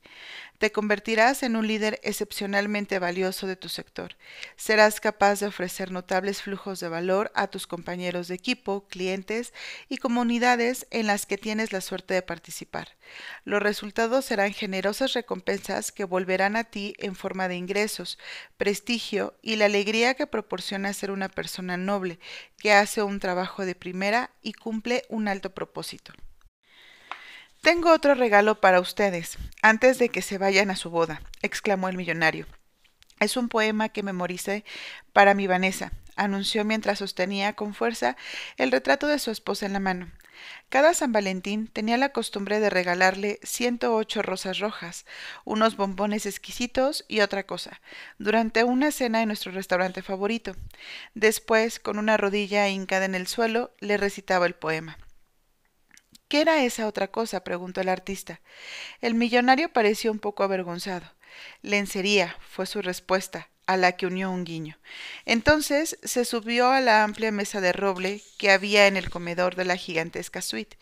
Te 0.59 0.71
convertirás 0.71 1.41
en 1.43 1.55
un 1.55 1.67
líder 1.67 1.99
excepcionalmente 2.03 2.99
valioso 2.99 3.47
de 3.47 3.55
tu 3.55 3.69
sector. 3.69 4.15
Serás 4.57 4.99
capaz 4.99 5.39
de 5.39 5.47
ofrecer 5.47 5.91
notables 5.91 6.41
flujos 6.41 6.79
de 6.79 6.89
valor 6.89 7.31
a 7.33 7.47
tus 7.47 7.65
compañeros 7.65 8.27
de 8.27 8.35
equipo, 8.35 8.85
clientes 8.87 9.53
y 9.87 9.97
comunidades 9.97 10.85
en 10.91 11.07
las 11.07 11.25
que 11.25 11.37
tienes 11.37 11.71
la 11.71 11.81
suerte 11.81 12.13
de 12.13 12.21
participar. 12.21 12.97
Los 13.45 13.63
resultados 13.63 14.25
serán 14.25 14.53
generosas 14.53 15.13
recompensas 15.13 15.91
que 15.91 16.03
volverán 16.03 16.55
a 16.55 16.65
ti 16.65 16.93
en 16.99 17.15
forma 17.15 17.47
de 17.47 17.55
ingresos, 17.55 18.19
prestigio 18.57 19.35
y 19.41 19.55
la 19.55 19.65
alegría 19.65 20.13
que 20.13 20.27
proporciona 20.27 20.93
ser 20.93 21.11
una 21.11 21.29
persona 21.29 21.77
noble, 21.77 22.19
que 22.57 22.73
hace 22.73 23.01
un 23.01 23.19
trabajo 23.19 23.65
de 23.65 23.75
primera 23.75 24.31
y 24.41 24.53
cumple 24.53 25.03
un 25.09 25.27
alto 25.27 25.53
propósito. 25.53 26.13
Tengo 27.61 27.91
otro 27.91 28.15
regalo 28.15 28.61
para 28.61 28.79
ustedes, 28.79 29.37
antes 29.61 29.99
de 29.99 30.07
que 30.07 30.21
se 30.21 30.37
vayan 30.37 30.71
a 30.71 30.77
su 30.77 30.89
boda, 30.89 31.21
exclamó 31.41 31.89
el 31.89 31.97
millonario. 31.97 32.45
Es 33.19 33.35
un 33.35 33.49
poema 33.49 33.89
que 33.89 34.01
memoricé 34.01 34.63
para 35.11 35.33
mi 35.33 35.45
Vanessa, 35.45 35.91
anunció 36.15 36.63
mientras 36.63 36.99
sostenía 36.99 37.53
con 37.53 37.73
fuerza 37.73 38.15
el 38.55 38.71
retrato 38.71 39.07
de 39.07 39.19
su 39.19 39.29
esposa 39.29 39.65
en 39.65 39.73
la 39.73 39.81
mano. 39.81 40.09
Cada 40.69 40.93
San 40.93 41.11
Valentín 41.11 41.67
tenía 41.67 41.97
la 41.97 42.13
costumbre 42.13 42.61
de 42.61 42.69
regalarle 42.69 43.41
ciento 43.43 43.93
ocho 43.93 44.21
rosas 44.21 44.59
rojas, 44.59 45.05
unos 45.43 45.75
bombones 45.75 46.25
exquisitos 46.25 47.03
y 47.09 47.19
otra 47.19 47.43
cosa, 47.43 47.81
durante 48.19 48.63
una 48.63 48.93
cena 48.93 49.21
en 49.21 49.27
nuestro 49.27 49.51
restaurante 49.51 50.01
favorito. 50.01 50.55
Después, 51.13 51.81
con 51.81 51.99
una 51.99 52.15
rodilla 52.15 52.69
hincada 52.69 53.03
en 53.03 53.15
el 53.15 53.27
suelo, 53.27 53.71
le 53.81 53.97
recitaba 53.97 54.45
el 54.45 54.55
poema. 54.55 54.97
¿Qué 56.29 56.41
era 56.41 56.63
esa 56.63 56.87
otra 56.87 57.07
cosa? 57.07 57.43
preguntó 57.43 57.81
el 57.81 57.89
artista. 57.89 58.39
El 59.01 59.15
millonario 59.15 59.73
pareció 59.73 60.11
un 60.11 60.19
poco 60.19 60.43
avergonzado. 60.43 61.11
Lencería, 61.63 62.37
fue 62.39 62.67
su 62.67 62.83
respuesta, 62.83 63.49
a 63.65 63.77
la 63.77 63.93
que 63.93 64.05
unió 64.05 64.29
un 64.29 64.45
guiño. 64.45 64.77
Entonces 65.25 65.97
se 66.03 66.25
subió 66.25 66.71
a 66.71 66.81
la 66.81 67.03
amplia 67.03 67.31
mesa 67.31 67.61
de 67.61 67.71
roble 67.71 68.21
que 68.37 68.51
había 68.51 68.85
en 68.85 68.95
el 68.95 69.09
comedor 69.09 69.55
de 69.55 69.65
la 69.65 69.75
gigantesca 69.75 70.41
suite. 70.41 70.77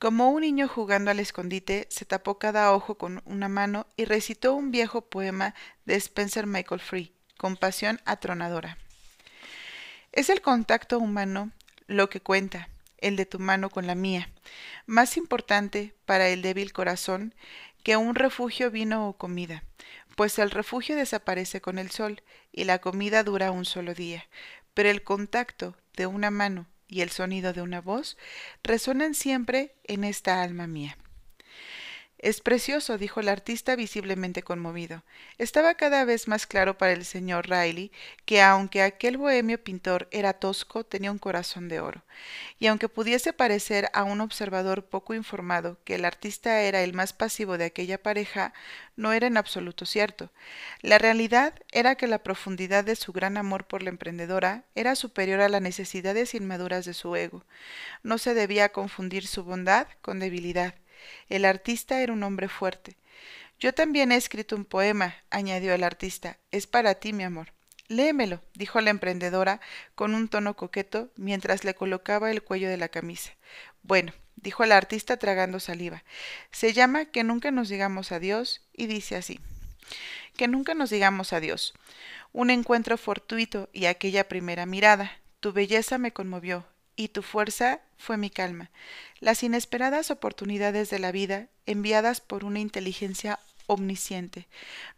Como 0.00 0.30
un 0.30 0.40
niño 0.40 0.66
jugando 0.66 1.12
al 1.12 1.20
escondite, 1.20 1.86
se 1.88 2.04
tapó 2.04 2.38
cada 2.38 2.72
ojo 2.72 2.96
con 2.96 3.22
una 3.26 3.48
mano 3.48 3.86
y 3.96 4.06
recitó 4.06 4.54
un 4.54 4.72
viejo 4.72 5.02
poema 5.02 5.54
de 5.84 5.94
Spencer 5.94 6.46
Michael 6.46 6.80
Free, 6.80 7.12
con 7.36 7.56
pasión 7.56 8.00
atronadora. 8.06 8.76
Es 10.10 10.30
el 10.30 10.40
contacto 10.40 10.98
humano 10.98 11.52
lo 11.86 12.10
que 12.10 12.20
cuenta, 12.20 12.68
el 13.00 13.16
de 13.16 13.26
tu 13.26 13.38
mano 13.38 13.70
con 13.70 13.86
la 13.86 13.94
mía, 13.94 14.30
más 14.86 15.16
importante 15.16 15.94
para 16.06 16.28
el 16.28 16.42
débil 16.42 16.72
corazón 16.72 17.34
que 17.82 17.96
un 17.96 18.14
refugio 18.14 18.70
vino 18.70 19.08
o 19.08 19.16
comida, 19.16 19.64
pues 20.16 20.38
el 20.38 20.50
refugio 20.50 20.96
desaparece 20.96 21.60
con 21.60 21.78
el 21.78 21.90
sol 21.90 22.22
y 22.52 22.64
la 22.64 22.78
comida 22.78 23.22
dura 23.22 23.50
un 23.50 23.64
solo 23.64 23.94
día, 23.94 24.26
pero 24.74 24.90
el 24.90 25.02
contacto 25.02 25.76
de 25.96 26.06
una 26.06 26.30
mano 26.30 26.66
y 26.88 27.00
el 27.02 27.10
sonido 27.10 27.52
de 27.52 27.62
una 27.62 27.80
voz 27.80 28.18
resuenan 28.62 29.14
siempre 29.14 29.74
en 29.84 30.04
esta 30.04 30.42
alma 30.42 30.66
mía. 30.66 30.98
Es 32.22 32.42
precioso, 32.42 32.98
dijo 32.98 33.20
el 33.20 33.30
artista 33.30 33.76
visiblemente 33.76 34.42
conmovido. 34.42 35.02
Estaba 35.38 35.72
cada 35.72 36.04
vez 36.04 36.28
más 36.28 36.46
claro 36.46 36.76
para 36.76 36.92
el 36.92 37.06
señor 37.06 37.48
Riley 37.48 37.90
que 38.26 38.42
aunque 38.42 38.82
aquel 38.82 39.16
bohemio 39.16 39.64
pintor 39.64 40.06
era 40.10 40.34
tosco, 40.34 40.84
tenía 40.84 41.12
un 41.12 41.18
corazón 41.18 41.70
de 41.70 41.80
oro. 41.80 42.02
Y 42.58 42.66
aunque 42.66 42.90
pudiese 42.90 43.32
parecer 43.32 43.88
a 43.94 44.04
un 44.04 44.20
observador 44.20 44.84
poco 44.84 45.14
informado 45.14 45.78
que 45.84 45.94
el 45.94 46.04
artista 46.04 46.60
era 46.60 46.82
el 46.82 46.92
más 46.92 47.14
pasivo 47.14 47.56
de 47.56 47.64
aquella 47.64 47.96
pareja, 47.96 48.52
no 48.96 49.14
era 49.14 49.26
en 49.26 49.38
absoluto 49.38 49.86
cierto. 49.86 50.28
La 50.82 50.98
realidad 50.98 51.54
era 51.72 51.94
que 51.94 52.06
la 52.06 52.22
profundidad 52.22 52.84
de 52.84 52.96
su 52.96 53.14
gran 53.14 53.38
amor 53.38 53.66
por 53.66 53.82
la 53.82 53.88
emprendedora 53.88 54.64
era 54.74 54.94
superior 54.94 55.40
a 55.40 55.48
las 55.48 55.62
necesidades 55.62 56.34
inmaduras 56.34 56.84
de 56.84 56.92
su 56.92 57.16
ego. 57.16 57.44
No 58.02 58.18
se 58.18 58.34
debía 58.34 58.72
confundir 58.72 59.26
su 59.26 59.42
bondad 59.42 59.86
con 60.02 60.18
debilidad 60.18 60.74
el 61.28 61.44
artista 61.44 62.00
era 62.02 62.12
un 62.12 62.22
hombre 62.22 62.48
fuerte. 62.48 62.96
Yo 63.58 63.74
también 63.74 64.10
he 64.10 64.16
escrito 64.16 64.56
un 64.56 64.64
poema, 64.64 65.14
añadió 65.30 65.74
el 65.74 65.84
artista. 65.84 66.38
Es 66.50 66.66
para 66.66 66.94
ti, 66.94 67.12
mi 67.12 67.24
amor. 67.24 67.52
Léemelo, 67.88 68.40
dijo 68.54 68.80
la 68.80 68.90
emprendedora 68.90 69.60
con 69.94 70.14
un 70.14 70.28
tono 70.28 70.56
coqueto 70.56 71.10
mientras 71.16 71.64
le 71.64 71.74
colocaba 71.74 72.30
el 72.30 72.42
cuello 72.42 72.70
de 72.70 72.76
la 72.76 72.88
camisa. 72.88 73.32
Bueno, 73.82 74.12
dijo 74.36 74.64
el 74.64 74.72
artista 74.72 75.16
tragando 75.18 75.60
saliva. 75.60 76.04
Se 76.50 76.72
llama 76.72 77.06
Que 77.06 77.24
nunca 77.24 77.50
nos 77.50 77.68
digamos 77.68 78.12
adiós 78.12 78.62
y 78.72 78.86
dice 78.86 79.16
así. 79.16 79.40
Que 80.36 80.48
nunca 80.48 80.74
nos 80.74 80.90
digamos 80.90 81.32
adiós. 81.32 81.74
Un 82.32 82.50
encuentro 82.50 82.96
fortuito 82.96 83.68
y 83.72 83.86
aquella 83.86 84.28
primera 84.28 84.66
mirada. 84.66 85.12
Tu 85.40 85.52
belleza 85.52 85.98
me 85.98 86.12
conmovió, 86.12 86.66
y 86.96 87.08
tu 87.08 87.22
fuerza 87.22 87.80
fue 88.00 88.16
mi 88.16 88.30
calma. 88.30 88.70
Las 89.20 89.42
inesperadas 89.42 90.10
oportunidades 90.10 90.88
de 90.90 90.98
la 90.98 91.12
vida, 91.12 91.48
enviadas 91.66 92.20
por 92.20 92.44
una 92.44 92.58
inteligencia 92.58 93.38
omnisciente, 93.66 94.48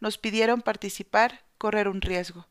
nos 0.01 0.19
pidieron 0.19 0.63
participar, 0.63 1.41
correr 1.59 1.89
un 1.89 2.01
riesgo. 2.01 2.47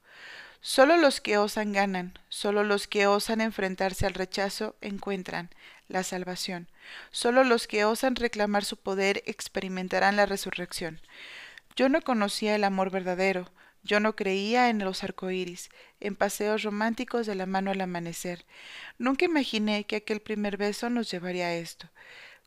Solo 0.59 0.97
los 0.97 1.21
que 1.21 1.37
osan 1.37 1.71
ganan, 1.71 2.19
solo 2.29 2.63
los 2.63 2.87
que 2.87 3.07
osan 3.07 3.41
enfrentarse 3.41 4.05
al 4.05 4.13
rechazo 4.13 4.75
encuentran 4.81 5.49
la 5.87 6.03
salvación. 6.03 6.67
Solo 7.11 7.43
los 7.43 7.65
que 7.65 7.85
osan 7.85 8.15
reclamar 8.15 8.65
su 8.65 8.77
poder 8.77 9.23
experimentarán 9.25 10.17
la 10.17 10.25
resurrección. 10.25 11.01
Yo 11.75 11.89
no 11.89 12.01
conocía 12.01 12.55
el 12.55 12.63
amor 12.63 12.91
verdadero, 12.91 13.49
yo 13.83 13.99
no 13.99 14.15
creía 14.15 14.69
en 14.69 14.79
los 14.79 15.03
arcoíris, 15.03 15.69
en 15.99 16.15
paseos 16.15 16.63
románticos 16.63 17.25
de 17.25 17.35
la 17.35 17.45
mano 17.45 17.71
al 17.71 17.81
amanecer. 17.81 18.45
Nunca 18.97 19.25
imaginé 19.25 19.85
que 19.85 19.97
aquel 19.97 20.21
primer 20.21 20.57
beso 20.57 20.89
nos 20.89 21.09
llevaría 21.09 21.47
a 21.47 21.55
esto. 21.55 21.89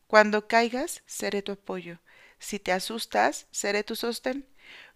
Cuando 0.07 0.47
caigas, 0.47 1.03
seré 1.05 1.41
tu 1.41 1.53
apoyo. 1.53 1.99
Si 2.39 2.59
te 2.59 2.71
asustas, 2.71 3.47
seré 3.51 3.83
tu 3.83 3.95
sostén. 3.95 4.45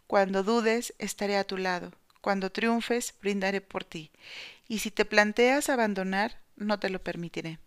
Cuando 0.07 0.43
dudes, 0.43 0.93
estaré 0.97 1.37
a 1.37 1.43
tu 1.43 1.57
lado. 1.57 1.91
Cuando 2.21 2.51
triunfes, 2.51 3.15
brindaré 3.21 3.61
por 3.61 3.83
ti. 3.83 4.11
Y 4.67 4.79
si 4.79 4.91
te 4.91 5.05
planteas 5.05 5.69
abandonar, 5.69 6.39
no 6.55 6.79
te 6.79 6.89
lo 6.89 7.01
permitiré. 7.01 7.59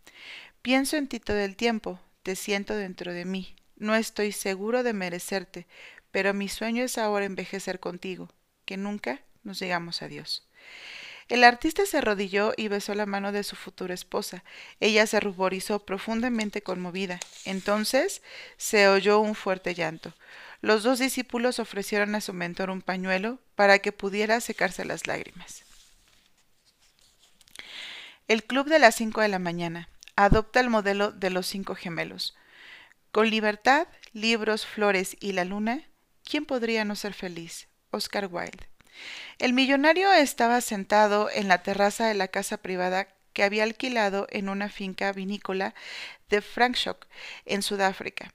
Pienso 0.63 0.97
en 0.97 1.09
ti 1.09 1.19
todo 1.19 1.39
el 1.39 1.57
tiempo, 1.57 1.99
te 2.23 2.37
siento 2.37 2.77
dentro 2.77 3.13
de 3.13 3.25
mí. 3.25 3.57
No 3.77 3.97
estoy 3.97 4.31
seguro 4.31 4.83
de 4.83 4.93
merecerte, 4.93 5.67
pero 6.13 6.35
mi 6.35 6.49
sueño 6.49 6.85
es 6.85 6.99
ahora 6.99 7.25
envejecer 7.25 7.81
contigo, 7.81 8.29
que 8.65 8.77
nunca 8.77 9.21
nos 9.45 9.59
llegamos 9.61 10.03
a 10.03 10.09
Dios. 10.09 10.47
El 11.29 11.45
artista 11.45 11.87
se 11.87 11.99
arrodilló 11.99 12.53
y 12.57 12.69
besó 12.69 12.95
la 12.95 13.07
mano 13.07 13.33
de 13.33 13.43
su 13.43 13.57
futura 13.57 13.95
esposa. 13.95 14.45
Ella 14.81 15.07
se 15.07 15.21
ruborizó 15.21 15.79
profundamente 15.85 16.63
conmovida. 16.63 17.21
Entonces 17.45 18.23
se 18.57 18.89
oyó 18.89 19.19
un 19.21 19.35
fuerte 19.35 19.75
llanto. 19.75 20.13
Los 20.61 20.83
dos 20.83 20.99
discípulos 20.99 21.59
ofrecieron 21.59 22.15
a 22.15 22.21
su 22.21 22.33
mentor 22.33 22.71
un 22.71 22.83
pañuelo 22.83 23.39
para 23.55 23.79
que 23.79 23.93
pudiera 23.93 24.41
secarse 24.41 24.85
las 24.85 25.07
lágrimas. 25.07 25.65
El 28.29 28.45
Club 28.45 28.69
de 28.69 28.79
las 28.79 28.95
cinco 28.95 29.21
de 29.21 29.29
la 29.29 29.39
mañana 29.39 29.89
adopta 30.17 30.61
el 30.61 30.71
modelo 30.71 31.13
de 31.13 31.31
los 31.31 31.47
cinco 31.47 31.75
gemelos. 31.75 32.37
Con 33.11 33.31
libertad, 33.31 33.89
libros, 34.13 34.67
flores 34.67 35.17
y 35.21 35.33
la 35.33 35.45
luna, 35.45 35.83
¿quién 36.25 36.45
podría 36.45 36.85
no 36.85 36.95
ser 36.95 37.15
feliz? 37.15 37.69
Oscar 37.93 38.29
Wilde. 38.31 38.67
El 39.39 39.53
millonario 39.53 40.13
estaba 40.13 40.61
sentado 40.61 41.31
en 41.33 41.49
la 41.49 41.63
terraza 41.63 42.07
de 42.07 42.15
la 42.15 42.29
casa 42.29 42.57
privada 42.57 43.09
que 43.33 43.45
había 43.45 43.63
alquilado 43.63 44.27
en 44.31 44.49
una 44.49 44.69
finca 44.69 45.13
vinícola 45.13 45.75
de 46.29 46.43
Frankshoek, 46.43 47.07
en 47.47 47.63
Sudáfrica. 47.63 48.33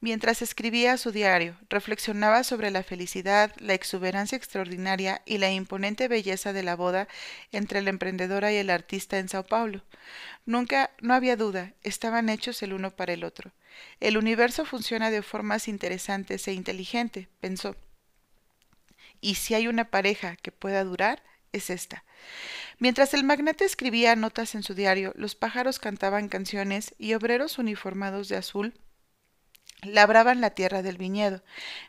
Mientras 0.00 0.42
escribía 0.42 0.96
su 0.96 1.12
diario, 1.12 1.56
reflexionaba 1.68 2.44
sobre 2.44 2.70
la 2.70 2.82
felicidad, 2.82 3.52
la 3.58 3.74
exuberancia 3.74 4.36
extraordinaria 4.36 5.22
y 5.26 5.38
la 5.38 5.50
imponente 5.50 6.08
belleza 6.08 6.52
de 6.52 6.62
la 6.62 6.76
boda 6.76 7.08
entre 7.52 7.82
la 7.82 7.90
emprendedora 7.90 8.52
y 8.52 8.56
el 8.56 8.70
artista 8.70 9.18
en 9.18 9.28
Sao 9.28 9.44
Paulo. 9.44 9.82
Nunca, 10.46 10.90
no 11.00 11.14
había 11.14 11.36
duda, 11.36 11.72
estaban 11.82 12.28
hechos 12.28 12.62
el 12.62 12.72
uno 12.72 12.90
para 12.90 13.12
el 13.12 13.24
otro. 13.24 13.52
El 14.00 14.16
universo 14.16 14.64
funciona 14.64 15.10
de 15.10 15.22
formas 15.22 15.68
interesantes 15.68 16.46
e 16.48 16.52
inteligente, 16.52 17.28
pensó 17.40 17.76
y 19.20 19.36
si 19.36 19.54
hay 19.54 19.68
una 19.68 19.90
pareja 19.90 20.36
que 20.36 20.52
pueda 20.52 20.84
durar, 20.84 21.22
es 21.52 21.70
esta. 21.70 22.04
Mientras 22.78 23.14
el 23.14 23.24
magnate 23.24 23.64
escribía 23.64 24.16
notas 24.16 24.54
en 24.54 24.62
su 24.62 24.74
diario, 24.74 25.12
los 25.16 25.34
pájaros 25.34 25.78
cantaban 25.78 26.28
canciones 26.28 26.94
y 26.98 27.14
obreros 27.14 27.58
uniformados 27.58 28.28
de 28.28 28.36
azul 28.36 28.74
labraban 29.82 30.40
la 30.40 30.50
tierra 30.50 30.82
del 30.82 30.98
viñedo, 30.98 31.42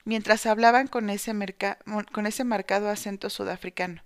mientras 0.06 0.46
hablaban 0.46 0.88
con 0.88 1.10
ese, 1.10 1.34
con 2.12 2.26
ese 2.26 2.44
marcado 2.44 2.90
acento 2.90 3.30
sudafricano. 3.30 4.02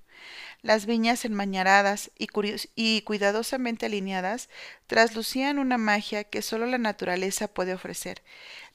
Las 0.65 0.87
viñas 0.87 1.25
enmañaradas 1.25 2.09
y, 2.17 3.01
cuidadosamente 3.01 3.85
alineadas 3.85 4.49
traslucían 4.87 5.59
una 5.59 5.77
magia 5.77 6.23
que 6.23 6.41
sólo 6.41 6.65
la 6.65 6.79
naturaleza 6.79 7.47
puede 7.47 7.75
ofrecer, 7.75 8.23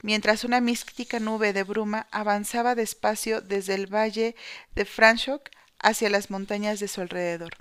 mientras 0.01 0.45
una 0.45 0.61
mística 0.61 1.19
nube 1.19 1.51
de 1.51 1.63
bruma 1.63 2.07
avanzaba 2.09 2.75
despacio 2.75 3.41
desde 3.41 3.73
el 3.73 3.93
valle 3.93 4.37
de 4.73 4.85
Franschhoek 4.85 5.51
hacia 5.79 6.09
las 6.09 6.29
montañas 6.29 6.79
de 6.79 6.87
su 6.87 7.01
alrededor. 7.01 7.57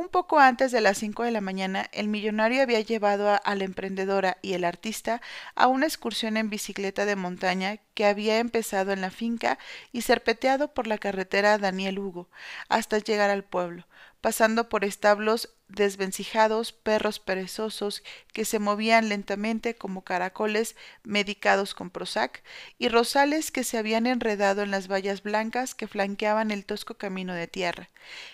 Un 0.00 0.08
poco 0.08 0.38
antes 0.38 0.72
de 0.72 0.80
las 0.80 0.96
cinco 0.96 1.24
de 1.24 1.30
la 1.30 1.42
mañana, 1.42 1.90
el 1.92 2.08
millonario 2.08 2.62
había 2.62 2.80
llevado 2.80 3.28
a, 3.28 3.54
la 3.54 3.64
emprendedora 3.64 4.38
y 4.40 4.54
el 4.54 4.64
artista 4.64 5.20
a 5.54 5.66
una 5.66 5.84
excursión 5.84 6.38
en 6.38 6.48
bicicleta 6.48 7.04
de 7.04 7.16
montaña 7.16 7.76
que 7.92 8.06
había 8.06 8.38
empezado 8.38 8.92
en 8.92 9.02
la 9.02 9.10
finca 9.10 9.58
y 9.92 10.00
serpeteado 10.00 10.72
por 10.72 10.86
la 10.86 10.96
carretera 10.96 11.58
Daniel 11.58 11.98
Hugo 11.98 12.30
hasta 12.70 12.96
llegar 12.96 13.28
al 13.28 13.44
pueblo, 13.44 13.86
pasando 14.20 14.68
por 14.68 14.84
establos 14.84 15.50
desvencijados, 15.68 16.72
perros 16.72 17.18
perezosos 17.20 18.02
que 18.32 18.44
se 18.44 18.58
movían 18.58 19.08
lentamente 19.08 19.74
como 19.76 20.02
caracoles 20.02 20.76
medicados 21.04 21.74
con 21.74 21.90
Prozac, 21.90 22.42
y 22.78 22.88
rosales 22.88 23.50
que 23.50 23.64
se 23.64 23.78
habían 23.78 24.06
enredado 24.06 24.62
en 24.62 24.70
las 24.70 24.88
vallas 24.88 25.22
blancas 25.22 25.74
que 25.74 25.86
flanqueaban 25.86 26.50
el 26.50 26.64
tosco 26.64 26.94
camino 26.94 27.34
de 27.34 27.46
tierra. 27.46 27.88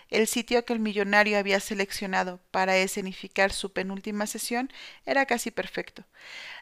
El 0.09 0.27
sitio 0.27 0.65
que 0.65 0.73
el 0.73 0.79
millonario 0.79 1.39
había 1.39 1.61
seleccionado 1.61 2.41
para 2.51 2.77
escenificar 2.77 3.53
su 3.53 3.73
penúltima 3.73 4.27
sesión 4.27 4.73
era 5.05 5.27
casi 5.27 5.51
perfecto. 5.51 6.05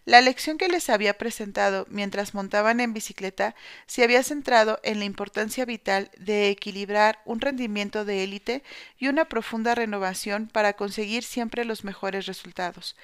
La 0.06 0.20
lección 0.20 0.58
que 0.58 0.68
les 0.68 0.90
había 0.90 1.16
presentado 1.16 1.86
mientras 1.88 2.34
montaban 2.34 2.80
en 2.80 2.92
bicicleta 2.92 3.54
se 3.86 4.02
había 4.02 4.22
centrado 4.22 4.78
en 4.82 4.98
la 4.98 5.06
importancia 5.06 5.64
vital 5.64 6.10
de 6.18 6.50
equilibrar 6.50 7.20
un 7.24 7.40
rendimiento 7.40 8.04
de 8.04 8.24
élite 8.24 8.62
y 8.98 9.08
una 9.14 9.26
profunda 9.26 9.76
renovación 9.76 10.48
para 10.48 10.72
conseguir 10.72 11.22
siempre 11.22 11.64
los 11.64 11.84
mejores 11.84 12.26
resultados. 12.26 12.96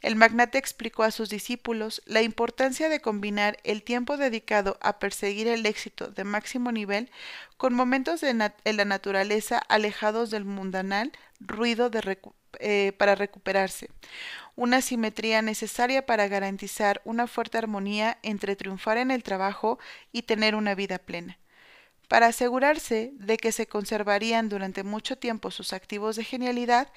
El 0.00 0.14
magnate 0.14 0.58
explicó 0.58 1.02
a 1.02 1.10
sus 1.10 1.28
discípulos 1.28 2.02
la 2.06 2.22
importancia 2.22 2.88
de 2.88 3.00
combinar 3.00 3.58
el 3.64 3.82
tiempo 3.82 4.16
dedicado 4.16 4.78
a 4.80 5.00
perseguir 5.00 5.48
el 5.48 5.66
éxito 5.66 6.06
de 6.06 6.22
máximo 6.22 6.70
nivel 6.70 7.10
con 7.56 7.74
momentos 7.74 8.22
en 8.22 8.38
la 8.38 8.84
naturaleza 8.84 9.58
alejados 9.58 10.30
del 10.30 10.44
mundanal 10.44 11.10
ruido 11.40 11.90
eh, 12.60 12.92
para 12.96 13.16
recuperarse 13.16 13.90
una 14.54 14.80
simetría 14.82 15.42
necesaria 15.42 16.06
para 16.06 16.28
garantizar 16.28 17.02
una 17.04 17.26
fuerte 17.26 17.58
armonía 17.58 18.18
entre 18.22 18.54
triunfar 18.54 18.98
en 18.98 19.10
el 19.10 19.24
trabajo 19.24 19.80
y 20.12 20.22
tener 20.22 20.54
una 20.54 20.76
vida 20.76 20.98
plena. 20.98 21.38
Para 22.08 22.28
asegurarse 22.28 23.10
de 23.14 23.36
que 23.36 23.50
se 23.50 23.66
conservarían 23.66 24.48
durante 24.48 24.84
mucho 24.84 25.18
tiempo 25.18 25.50
sus 25.50 25.72
activos 25.72 26.14
de 26.14 26.22
genialidad, 26.22 26.92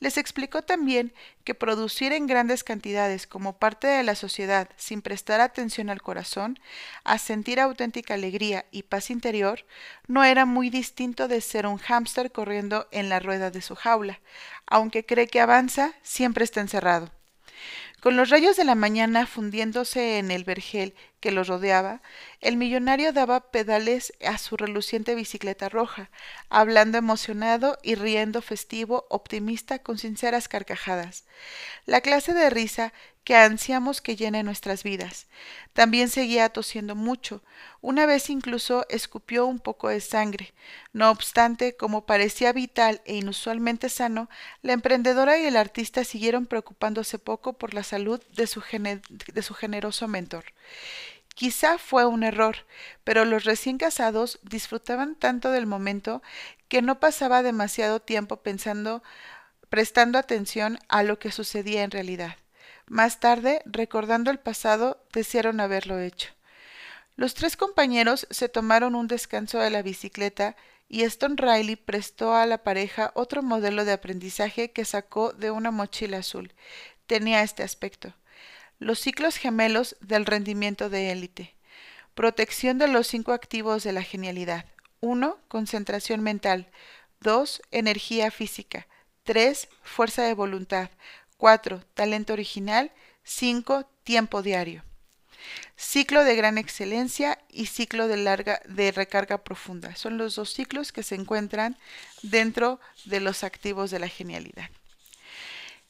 les 0.00 0.16
explicó 0.16 0.62
también 0.62 1.12
que 1.44 1.54
producir 1.54 2.14
en 2.14 2.26
grandes 2.26 2.64
cantidades 2.64 3.26
como 3.26 3.58
parte 3.58 3.86
de 3.86 4.02
la 4.02 4.14
sociedad 4.14 4.70
sin 4.76 5.02
prestar 5.02 5.42
atención 5.42 5.90
al 5.90 6.00
corazón, 6.00 6.58
a 7.04 7.18
sentir 7.18 7.60
auténtica 7.60 8.14
alegría 8.14 8.64
y 8.70 8.84
paz 8.84 9.10
interior, 9.10 9.66
no 10.06 10.24
era 10.24 10.46
muy 10.46 10.70
distinto 10.70 11.28
de 11.28 11.42
ser 11.42 11.66
un 11.66 11.76
hámster 11.76 12.32
corriendo 12.32 12.88
en 12.90 13.10
la 13.10 13.20
rueda 13.20 13.50
de 13.50 13.60
su 13.60 13.74
jaula. 13.74 14.20
Aunque 14.66 15.04
cree 15.04 15.26
que 15.26 15.40
avanza, 15.40 15.92
siempre 16.02 16.44
está 16.44 16.62
encerrado. 16.62 17.10
Con 18.04 18.16
los 18.16 18.28
rayos 18.28 18.56
de 18.56 18.64
la 18.64 18.74
mañana 18.74 19.26
fundiéndose 19.26 20.18
en 20.18 20.30
el 20.30 20.44
vergel 20.44 20.94
que 21.24 21.32
los 21.32 21.48
rodeaba, 21.48 22.02
el 22.42 22.58
millonario 22.58 23.10
daba 23.14 23.50
pedales 23.50 24.12
a 24.26 24.36
su 24.36 24.58
reluciente 24.58 25.14
bicicleta 25.14 25.70
roja, 25.70 26.10
hablando 26.50 26.98
emocionado 26.98 27.78
y 27.82 27.94
riendo 27.94 28.42
festivo, 28.42 29.06
optimista, 29.08 29.78
con 29.78 29.96
sinceras 29.96 30.48
carcajadas. 30.48 31.24
La 31.86 32.02
clase 32.02 32.34
de 32.34 32.50
risa 32.50 32.92
que 33.24 33.36
ansiamos 33.36 34.02
que 34.02 34.16
llene 34.16 34.42
nuestras 34.42 34.82
vidas. 34.82 35.28
También 35.72 36.10
seguía 36.10 36.50
tosiendo 36.50 36.94
mucho. 36.94 37.42
Una 37.80 38.04
vez 38.04 38.28
incluso 38.28 38.84
escupió 38.90 39.46
un 39.46 39.60
poco 39.60 39.88
de 39.88 40.02
sangre. 40.02 40.52
No 40.92 41.10
obstante, 41.10 41.74
como 41.74 42.04
parecía 42.04 42.52
vital 42.52 43.00
e 43.06 43.16
inusualmente 43.16 43.88
sano, 43.88 44.28
la 44.60 44.74
emprendedora 44.74 45.38
y 45.38 45.46
el 45.46 45.56
artista 45.56 46.04
siguieron 46.04 46.44
preocupándose 46.44 47.18
poco 47.18 47.54
por 47.54 47.72
la 47.72 47.82
salud 47.82 48.22
de 48.36 48.46
su, 48.46 48.62
de 48.68 49.42
su 49.42 49.54
generoso 49.54 50.06
mentor. 50.06 50.44
Quizá 51.34 51.78
fue 51.78 52.06
un 52.06 52.22
error, 52.22 52.58
pero 53.02 53.24
los 53.24 53.44
recién 53.44 53.76
casados 53.76 54.38
disfrutaban 54.42 55.16
tanto 55.16 55.50
del 55.50 55.66
momento 55.66 56.22
que 56.68 56.80
no 56.80 57.00
pasaba 57.00 57.42
demasiado 57.42 58.00
tiempo 58.00 58.36
pensando, 58.36 59.02
prestando 59.68 60.18
atención 60.18 60.78
a 60.88 61.02
lo 61.02 61.18
que 61.18 61.32
sucedía 61.32 61.82
en 61.82 61.90
realidad. 61.90 62.36
Más 62.86 63.18
tarde, 63.18 63.62
recordando 63.64 64.30
el 64.30 64.38
pasado, 64.38 65.04
desearon 65.12 65.58
haberlo 65.60 65.98
hecho. 65.98 66.30
Los 67.16 67.34
tres 67.34 67.56
compañeros 67.56 68.28
se 68.30 68.48
tomaron 68.48 68.94
un 68.94 69.08
descanso 69.08 69.58
de 69.58 69.70
la 69.70 69.82
bicicleta 69.82 70.56
y 70.88 71.02
Stone 71.02 71.36
Riley 71.36 71.76
prestó 71.76 72.34
a 72.34 72.46
la 72.46 72.58
pareja 72.58 73.10
otro 73.14 73.42
modelo 73.42 73.84
de 73.84 73.92
aprendizaje 73.92 74.70
que 74.70 74.84
sacó 74.84 75.32
de 75.32 75.50
una 75.50 75.72
mochila 75.72 76.18
azul. 76.18 76.52
Tenía 77.06 77.42
este 77.42 77.64
aspecto 77.64 78.14
los 78.78 78.98
ciclos 78.98 79.36
gemelos 79.36 79.96
del 80.00 80.26
rendimiento 80.26 80.90
de 80.90 81.12
élite. 81.12 81.54
Protección 82.14 82.78
de 82.78 82.88
los 82.88 83.06
cinco 83.06 83.32
activos 83.32 83.82
de 83.82 83.92
la 83.92 84.02
genialidad. 84.02 84.66
1. 85.00 85.38
Concentración 85.48 86.22
mental. 86.22 86.70
2. 87.20 87.62
Energía 87.70 88.30
física. 88.30 88.86
3. 89.24 89.68
Fuerza 89.82 90.22
de 90.22 90.34
voluntad. 90.34 90.90
4. 91.38 91.82
Talento 91.94 92.32
original. 92.32 92.92
5. 93.24 93.88
Tiempo 94.04 94.42
diario. 94.42 94.84
Ciclo 95.76 96.24
de 96.24 96.36
gran 96.36 96.56
excelencia 96.56 97.38
y 97.48 97.66
ciclo 97.66 98.08
de 98.08 98.16
larga 98.16 98.60
de 98.66 98.92
recarga 98.92 99.42
profunda. 99.42 99.96
Son 99.96 100.16
los 100.18 100.36
dos 100.36 100.52
ciclos 100.52 100.92
que 100.92 101.02
se 101.02 101.16
encuentran 101.16 101.76
dentro 102.22 102.80
de 103.04 103.20
los 103.20 103.44
activos 103.44 103.90
de 103.90 103.98
la 103.98 104.08
genialidad. 104.08 104.70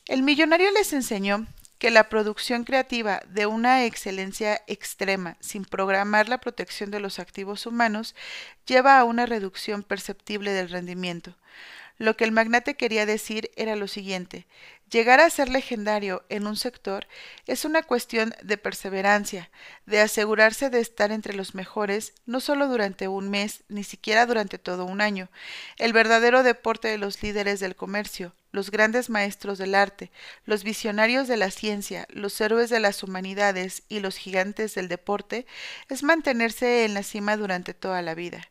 El 0.07 0.23
millonario 0.23 0.71
les 0.73 0.93
enseñó 0.93 1.47
que 1.85 1.91
la 1.91 2.09
producción 2.09 2.65
creativa 2.65 3.21
de 3.29 3.45
una 3.45 3.85
excelencia 3.85 4.63
extrema 4.67 5.37
sin 5.41 5.67
programar 5.67 6.31
la 6.31 6.41
protección 6.41 6.91
de 6.91 6.99
los 6.99 7.19
activos 7.19 7.67
humanos 7.67 8.15
lleva 8.65 8.99
a 8.99 9.05
una 9.05 9.27
reducción 9.27 9.83
perceptible 9.83 10.53
del 10.53 10.71
rendimiento. 10.71 11.37
Lo 11.99 12.17
que 12.17 12.25
el 12.25 12.33
magnate 12.33 12.75
quería 12.79 13.05
decir 13.05 13.51
era 13.57 13.77
lo 13.77 13.87
siguiente 13.87 14.47
Llegar 14.91 15.19
a 15.19 15.31
ser 15.31 15.49
legendario 15.49 16.25
en 16.29 16.47
un 16.47 16.57
sector 16.57 17.09
es 17.47 17.65
una 17.65 17.83
cuestión 17.83 18.35
de 18.43 18.57
perseverancia, 18.59 19.51
de 19.87 20.01
asegurarse 20.01 20.71
de 20.71 20.81
estar 20.81 21.11
entre 21.11 21.35
los 21.35 21.55
mejores, 21.55 22.13
no 22.27 22.41
solo 22.41 22.69
durante 22.69 23.09
un 23.09 23.29
mes, 23.29 23.65
ni 23.69 23.83
siquiera 23.83 24.25
durante 24.25 24.59
todo 24.59 24.85
un 24.85 25.01
año. 25.01 25.31
El 25.79 25.93
verdadero 25.93 26.43
deporte 26.43 26.89
de 26.89 26.99
los 26.99 27.23
líderes 27.23 27.61
del 27.61 27.75
comercio, 27.75 28.35
los 28.55 28.71
grandes 28.71 29.11
maestros 29.11 29.59
del 29.59 29.75
arte, 29.75 30.13
los 30.45 30.63
visionarios 30.63 31.27
de 31.27 31.37
la 31.37 31.51
ciencia, 31.51 32.07
los 32.09 32.41
héroes 32.41 32.71
de 32.71 32.79
las 32.79 33.03
humanidades 33.03 33.83
y 33.89 33.99
los 33.99 34.17
gigantes 34.17 34.77
del 34.77 34.87
deporte, 34.87 35.45
es 35.89 36.05
mantenerse 36.05 36.85
en 36.85 36.95
la 36.95 37.03
cima 37.03 37.37
durante 37.37 37.75
toda 37.75 38.01
la 38.01 38.15
vida. 38.15 38.49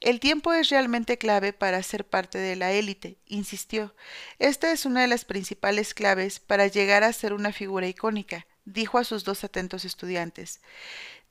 El 0.00 0.20
tiempo 0.20 0.52
es 0.52 0.68
realmente 0.68 1.16
clave 1.16 1.54
para 1.54 1.82
ser 1.82 2.04
parte 2.04 2.36
de 2.36 2.56
la 2.56 2.72
élite, 2.72 3.16
insistió. 3.24 3.94
Esta 4.38 4.70
es 4.70 4.84
una 4.84 5.00
de 5.00 5.08
las 5.08 5.24
principales 5.24 5.94
claves 5.94 6.40
para 6.40 6.66
llegar 6.66 7.02
a 7.02 7.12
ser 7.14 7.32
una 7.32 7.50
figura 7.50 7.88
icónica, 7.88 8.46
dijo 8.66 8.98
a 8.98 9.04
sus 9.04 9.24
dos 9.24 9.44
atentos 9.44 9.86
estudiantes. 9.86 10.60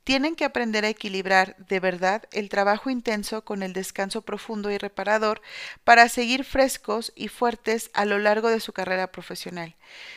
Tienen 0.07 0.37
que 0.37 0.45
aprender 0.45 0.85
a 0.85 0.87
equilibrar, 0.87 1.57
de 1.57 1.81
verdad, 1.81 2.29
el 2.31 2.47
trabajo 2.47 2.89
intenso 2.89 3.43
con 3.43 3.61
el 3.61 3.73
descanso 3.73 4.21
profundo 4.21 4.71
y 4.71 4.77
reparador 4.77 5.41
para 5.83 6.07
seguir 6.07 6.45
frescos 6.45 7.11
y 7.13 7.27
fuertes 7.27 7.91
a 7.93 8.05
lo 8.05 8.17
largo 8.17 8.47
de 8.47 8.61
su 8.61 8.71
carrera 8.71 9.11
profesional. 9.11 9.75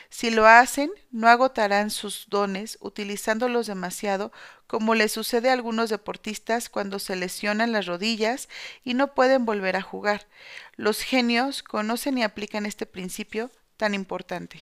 Si 0.08 0.30
lo 0.30 0.46
hacen, 0.46 0.92
no 1.10 1.26
agotarán 1.26 1.90
sus 1.90 2.28
dones 2.28 2.78
utilizándolos 2.80 3.66
demasiado, 3.66 4.30
como 4.68 4.94
le 4.94 5.08
sucede 5.08 5.50
a 5.50 5.54
algunos 5.54 5.90
deportistas 5.90 6.68
cuando 6.68 7.00
se 7.00 7.16
lesionan 7.16 7.72
las 7.72 7.86
rodillas 7.86 8.48
y 8.84 8.94
no 8.94 9.12
pueden 9.12 9.44
volver 9.44 9.74
a 9.74 9.82
jugar. 9.82 10.28
Los 10.76 11.00
genios 11.00 11.64
conocen 11.64 12.16
y 12.16 12.22
aplican 12.22 12.64
este 12.64 12.86
principio 12.86 13.50
tan 13.76 13.94
importante. 13.94 14.60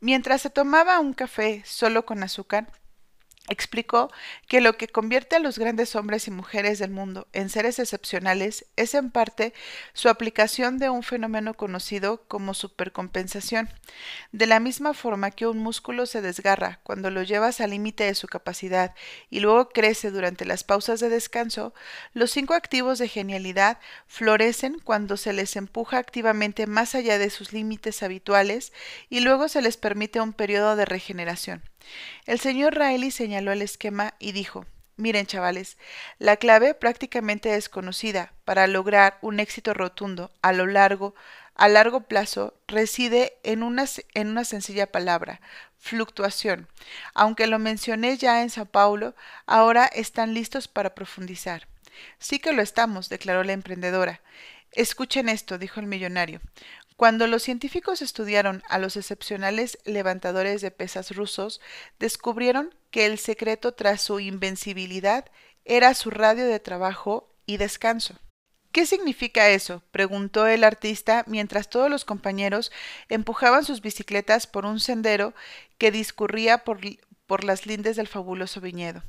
Mientras 0.00 0.42
se 0.42 0.50
tomaba 0.50 0.98
un 0.98 1.14
café 1.14 1.62
solo 1.64 2.04
con 2.04 2.24
azúcar, 2.24 2.66
explicó 3.50 4.10
que 4.48 4.60
lo 4.60 4.76
que 4.78 4.88
convierte 4.88 5.36
a 5.36 5.40
los 5.40 5.58
grandes 5.58 5.94
hombres 5.96 6.26
y 6.28 6.30
mujeres 6.30 6.78
del 6.78 6.90
mundo 6.90 7.26
en 7.32 7.50
seres 7.50 7.78
excepcionales 7.78 8.64
es 8.76 8.94
en 8.94 9.10
parte 9.10 9.52
su 9.92 10.08
aplicación 10.08 10.78
de 10.78 10.88
un 10.88 11.02
fenómeno 11.02 11.54
conocido 11.54 12.22
como 12.28 12.54
supercompensación. 12.54 13.68
De 14.32 14.46
la 14.46 14.60
misma 14.60 14.94
forma 14.94 15.32
que 15.32 15.48
un 15.48 15.58
músculo 15.58 16.06
se 16.06 16.22
desgarra 16.22 16.80
cuando 16.84 17.10
lo 17.10 17.22
llevas 17.22 17.60
al 17.60 17.70
límite 17.70 18.04
de 18.04 18.14
su 18.14 18.28
capacidad 18.28 18.94
y 19.28 19.40
luego 19.40 19.68
crece 19.68 20.12
durante 20.12 20.44
las 20.44 20.62
pausas 20.62 21.00
de 21.00 21.08
descanso, 21.08 21.74
los 22.14 22.30
cinco 22.30 22.54
activos 22.54 22.98
de 23.00 23.08
genialidad 23.08 23.78
florecen 24.06 24.78
cuando 24.78 25.16
se 25.16 25.32
les 25.32 25.56
empuja 25.56 25.98
activamente 25.98 26.68
más 26.68 26.94
allá 26.94 27.18
de 27.18 27.30
sus 27.30 27.52
límites 27.52 28.04
habituales 28.04 28.72
y 29.08 29.20
luego 29.20 29.48
se 29.48 29.60
les 29.60 29.76
permite 29.76 30.20
un 30.20 30.32
periodo 30.32 30.76
de 30.76 30.84
regeneración. 30.84 31.62
El 32.26 32.40
señor 32.40 32.78
Riley 32.78 33.10
señaló 33.10 33.52
el 33.52 33.62
esquema 33.62 34.14
y 34.18 34.32
dijo 34.32 34.66
Miren, 35.00 35.24
chavales, 35.24 35.78
la 36.18 36.36
clave 36.36 36.74
prácticamente 36.74 37.48
desconocida 37.48 38.34
para 38.44 38.66
lograr 38.66 39.18
un 39.22 39.40
éxito 39.40 39.72
rotundo 39.72 40.30
a 40.42 40.52
lo 40.52 40.66
largo, 40.66 41.14
a 41.54 41.68
largo 41.68 42.02
plazo, 42.02 42.52
reside 42.68 43.38
en 43.42 43.62
una, 43.62 43.86
en 44.12 44.28
una 44.28 44.44
sencilla 44.44 44.92
palabra, 44.92 45.40
fluctuación. 45.78 46.68
Aunque 47.14 47.46
lo 47.46 47.58
mencioné 47.58 48.18
ya 48.18 48.42
en 48.42 48.50
Sao 48.50 48.66
Paulo, 48.66 49.14
ahora 49.46 49.86
están 49.86 50.34
listos 50.34 50.68
para 50.68 50.94
profundizar. 50.94 51.66
Sí 52.18 52.38
que 52.38 52.52
lo 52.52 52.60
estamos, 52.60 53.08
declaró 53.08 53.42
la 53.42 53.52
emprendedora. 53.52 54.20
Escuchen 54.72 55.28
esto, 55.30 55.56
dijo 55.56 55.80
el 55.80 55.86
millonario. 55.86 56.40
Cuando 57.00 57.26
los 57.26 57.42
científicos 57.42 58.02
estudiaron 58.02 58.62
a 58.68 58.78
los 58.78 58.94
excepcionales 58.98 59.78
levantadores 59.86 60.60
de 60.60 60.70
pesas 60.70 61.16
rusos, 61.16 61.62
descubrieron 61.98 62.74
que 62.90 63.06
el 63.06 63.18
secreto 63.18 63.72
tras 63.72 64.02
su 64.02 64.20
invencibilidad 64.20 65.24
era 65.64 65.94
su 65.94 66.10
radio 66.10 66.44
de 66.44 66.60
trabajo 66.60 67.34
y 67.46 67.56
descanso. 67.56 68.18
¿Qué 68.70 68.84
significa 68.84 69.48
eso? 69.48 69.82
preguntó 69.92 70.46
el 70.46 70.62
artista 70.62 71.24
mientras 71.26 71.70
todos 71.70 71.88
los 71.88 72.04
compañeros 72.04 72.70
empujaban 73.08 73.64
sus 73.64 73.80
bicicletas 73.80 74.46
por 74.46 74.66
un 74.66 74.78
sendero 74.78 75.32
que 75.78 75.90
discurría 75.90 76.64
por, 76.64 76.80
por 77.26 77.44
las 77.44 77.64
lindes 77.64 77.96
del 77.96 78.08
fabuloso 78.08 78.60
viñedo. 78.60 79.02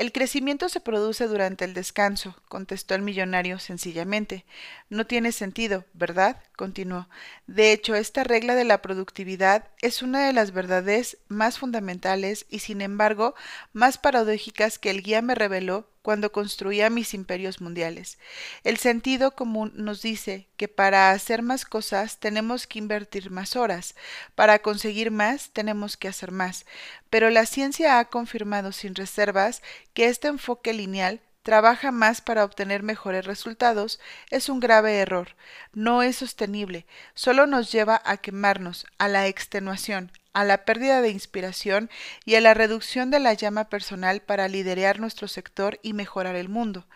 El 0.00 0.12
crecimiento 0.12 0.70
se 0.70 0.80
produce 0.80 1.26
durante 1.26 1.66
el 1.66 1.74
descanso, 1.74 2.34
contestó 2.48 2.94
el 2.94 3.02
millonario 3.02 3.58
sencillamente. 3.58 4.46
No 4.88 5.06
tiene 5.06 5.30
sentido, 5.30 5.84
¿verdad? 5.92 6.42
continuó. 6.56 7.06
De 7.46 7.72
hecho, 7.72 7.94
esta 7.94 8.24
regla 8.24 8.54
de 8.54 8.64
la 8.64 8.80
productividad 8.80 9.68
es 9.82 10.00
una 10.00 10.26
de 10.26 10.32
las 10.32 10.52
verdades 10.52 11.18
más 11.28 11.58
fundamentales 11.58 12.46
y, 12.48 12.60
sin 12.60 12.80
embargo, 12.80 13.34
más 13.74 13.98
paradójicas 13.98 14.78
que 14.78 14.88
el 14.88 15.02
guía 15.02 15.20
me 15.20 15.34
reveló 15.34 15.90
cuando 16.02 16.32
construía 16.32 16.90
mis 16.90 17.14
imperios 17.14 17.60
mundiales. 17.60 18.18
El 18.64 18.78
sentido 18.78 19.32
común 19.32 19.72
nos 19.74 20.02
dice 20.02 20.48
que 20.56 20.68
para 20.68 21.10
hacer 21.10 21.42
más 21.42 21.64
cosas 21.64 22.18
tenemos 22.18 22.66
que 22.66 22.78
invertir 22.78 23.30
más 23.30 23.56
horas, 23.56 23.94
para 24.34 24.60
conseguir 24.60 25.10
más 25.10 25.50
tenemos 25.50 25.96
que 25.96 26.08
hacer 26.08 26.30
más, 26.30 26.66
pero 27.10 27.30
la 27.30 27.46
ciencia 27.46 27.98
ha 27.98 28.04
confirmado 28.06 28.72
sin 28.72 28.94
reservas 28.94 29.62
que 29.94 30.06
este 30.06 30.28
enfoque 30.28 30.72
lineal 30.72 31.20
trabaja 31.42 31.90
más 31.90 32.20
para 32.20 32.44
obtener 32.44 32.82
mejores 32.82 33.24
resultados 33.24 33.98
es 34.30 34.48
un 34.48 34.60
grave 34.60 34.98
error. 34.98 35.36
No 35.72 36.02
es 36.02 36.16
sostenible, 36.16 36.86
solo 37.14 37.46
nos 37.46 37.72
lleva 37.72 38.00
a 38.04 38.18
quemarnos, 38.18 38.86
a 38.98 39.08
la 39.08 39.26
extenuación, 39.26 40.12
a 40.32 40.44
la 40.44 40.64
pérdida 40.64 41.02
de 41.02 41.10
inspiración 41.10 41.90
y 42.24 42.36
a 42.36 42.40
la 42.40 42.54
reducción 42.54 43.10
de 43.10 43.20
la 43.20 43.34
llama 43.34 43.68
personal 43.68 44.20
para 44.20 44.48
liderar 44.48 45.00
nuestro 45.00 45.28
sector 45.28 45.78
y 45.82 45.92
mejorar 45.92 46.36
el 46.36 46.48
mundo. 46.48 46.86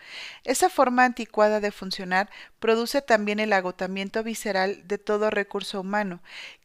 Esa 0.45 0.69
forma 0.69 1.05
anticuada 1.05 1.61
de 1.61 1.73
funcionar 1.73 2.31
produce 2.59 3.03
también 3.03 3.41
el 3.41 3.53
agotamiento 3.53 4.23
visceral 4.23 4.87
de 4.87 4.99
todo 4.99 5.31
recurso 5.31 5.81
humano, 5.81 6.21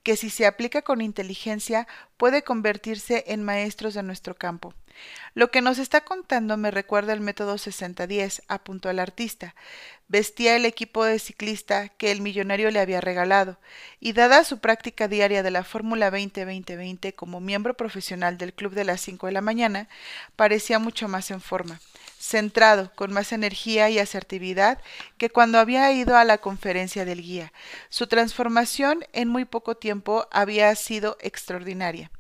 que 0.09 0.17
si 0.17 0.31
se 0.31 0.47
aplica 0.47 0.81
con 0.81 1.01
inteligencia 1.01 1.87
puede 2.17 2.41
convertirse 2.41 3.25
en 3.27 3.43
maestros 3.43 3.93
de 3.93 4.01
nuestro 4.01 4.33
campo. 4.33 4.73
Lo 5.35 5.51
que 5.51 5.61
nos 5.61 5.77
está 5.77 6.01
contando 6.01 6.57
me 6.57 6.71
recuerda 6.71 7.13
el 7.13 7.21
método 7.21 7.57
60-10, 7.57 8.41
apuntó 8.47 8.89
el 8.89 8.97
artista. 8.97 9.53
Vestía 10.07 10.55
el 10.55 10.65
equipo 10.65 11.05
de 11.05 11.19
ciclista 11.19 11.89
que 11.89 12.11
el 12.11 12.21
millonario 12.21 12.71
le 12.71 12.79
había 12.79 13.01
regalado, 13.01 13.59
y 13.99 14.13
dada 14.13 14.43
su 14.45 14.57
práctica 14.57 15.07
diaria 15.07 15.43
de 15.43 15.51
la 15.51 15.63
Fórmula 15.63 16.09
20-2020 16.09 17.13
como 17.13 17.39
miembro 17.39 17.75
profesional 17.75 18.39
del 18.39 18.55
club 18.55 18.73
de 18.73 18.85
las 18.85 19.01
5 19.01 19.27
de 19.27 19.33
la 19.33 19.41
mañana, 19.41 19.89
parecía 20.35 20.79
mucho 20.79 21.07
más 21.07 21.29
en 21.29 21.39
forma, 21.39 21.79
centrado, 22.19 22.91
con 22.95 23.13
más 23.13 23.31
energía 23.31 23.89
y 23.89 23.97
asertividad 23.97 24.79
que 25.17 25.29
cuando 25.29 25.57
había 25.57 25.91
ido 25.93 26.17
a 26.17 26.25
la 26.25 26.39
conferencia 26.39 27.05
del 27.05 27.21
guía. 27.21 27.53
Su 27.89 28.07
transformación 28.07 29.05
en 29.13 29.29
muy 29.29 29.45
poco 29.45 29.75
tiempo 29.75 30.27
había 30.31 30.75
sido 30.75 31.17
extraordinaria. 31.21 32.11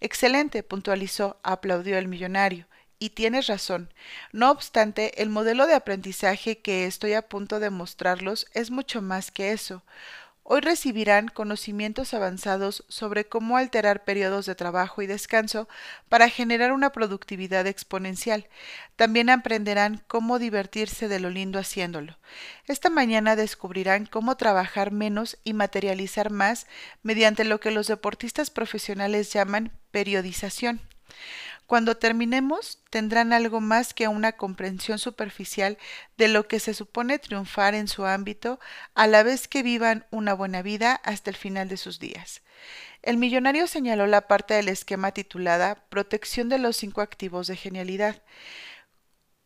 Excelente, 0.00 0.62
puntualizó, 0.62 1.38
aplaudió 1.42 1.98
el 1.98 2.08
millonario. 2.08 2.66
Y 3.00 3.10
tienes 3.10 3.46
razón. 3.46 3.92
No 4.32 4.50
obstante, 4.50 5.22
el 5.22 5.28
modelo 5.30 5.66
de 5.66 5.74
aprendizaje 5.74 6.58
que 6.58 6.84
estoy 6.84 7.14
a 7.14 7.28
punto 7.28 7.60
de 7.60 7.70
mostrarlos 7.70 8.46
es 8.54 8.72
mucho 8.72 9.02
más 9.02 9.30
que 9.30 9.52
eso. 9.52 9.84
Hoy 10.50 10.62
recibirán 10.62 11.28
conocimientos 11.28 12.14
avanzados 12.14 12.82
sobre 12.88 13.26
cómo 13.26 13.58
alterar 13.58 14.04
periodos 14.04 14.46
de 14.46 14.54
trabajo 14.54 15.02
y 15.02 15.06
descanso 15.06 15.68
para 16.08 16.30
generar 16.30 16.72
una 16.72 16.90
productividad 16.90 17.66
exponencial. 17.66 18.48
También 18.96 19.28
aprenderán 19.28 20.02
cómo 20.06 20.38
divertirse 20.38 21.06
de 21.06 21.20
lo 21.20 21.28
lindo 21.28 21.58
haciéndolo. 21.58 22.16
Esta 22.66 22.88
mañana 22.88 23.36
descubrirán 23.36 24.06
cómo 24.06 24.38
trabajar 24.38 24.90
menos 24.90 25.36
y 25.44 25.52
materializar 25.52 26.30
más 26.30 26.66
mediante 27.02 27.44
lo 27.44 27.60
que 27.60 27.70
los 27.70 27.86
deportistas 27.86 28.48
profesionales 28.48 29.30
llaman 29.30 29.70
periodización. 29.90 30.80
Cuando 31.68 31.98
terminemos, 31.98 32.82
tendrán 32.88 33.34
algo 33.34 33.60
más 33.60 33.92
que 33.92 34.08
una 34.08 34.32
comprensión 34.32 34.98
superficial 34.98 35.76
de 36.16 36.28
lo 36.28 36.48
que 36.48 36.60
se 36.60 36.72
supone 36.72 37.18
triunfar 37.18 37.74
en 37.74 37.88
su 37.88 38.06
ámbito, 38.06 38.58
a 38.94 39.06
la 39.06 39.22
vez 39.22 39.48
que 39.48 39.62
vivan 39.62 40.06
una 40.10 40.32
buena 40.32 40.62
vida 40.62 40.94
hasta 41.04 41.28
el 41.28 41.36
final 41.36 41.68
de 41.68 41.76
sus 41.76 41.98
días. 41.98 42.40
El 43.02 43.18
millonario 43.18 43.66
señaló 43.66 44.06
la 44.06 44.22
parte 44.22 44.54
del 44.54 44.70
esquema 44.70 45.12
titulada 45.12 45.84
Protección 45.90 46.48
de 46.48 46.56
los 46.56 46.74
cinco 46.78 47.02
activos 47.02 47.48
de 47.48 47.56
genialidad. 47.56 48.22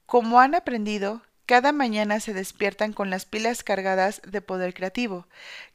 Como 0.07 0.39
han 0.39 0.55
aprendido, 0.55 1.23
cada 1.45 1.73
mañana 1.73 2.21
se 2.21 2.35
despiertan 2.35 2.93
con 2.93 3.11
las 3.11 3.27
pilas 3.27 3.65
cargadas 3.65 4.23
de 4.25 4.41
poder 4.41 4.75
creativo. 4.75 5.27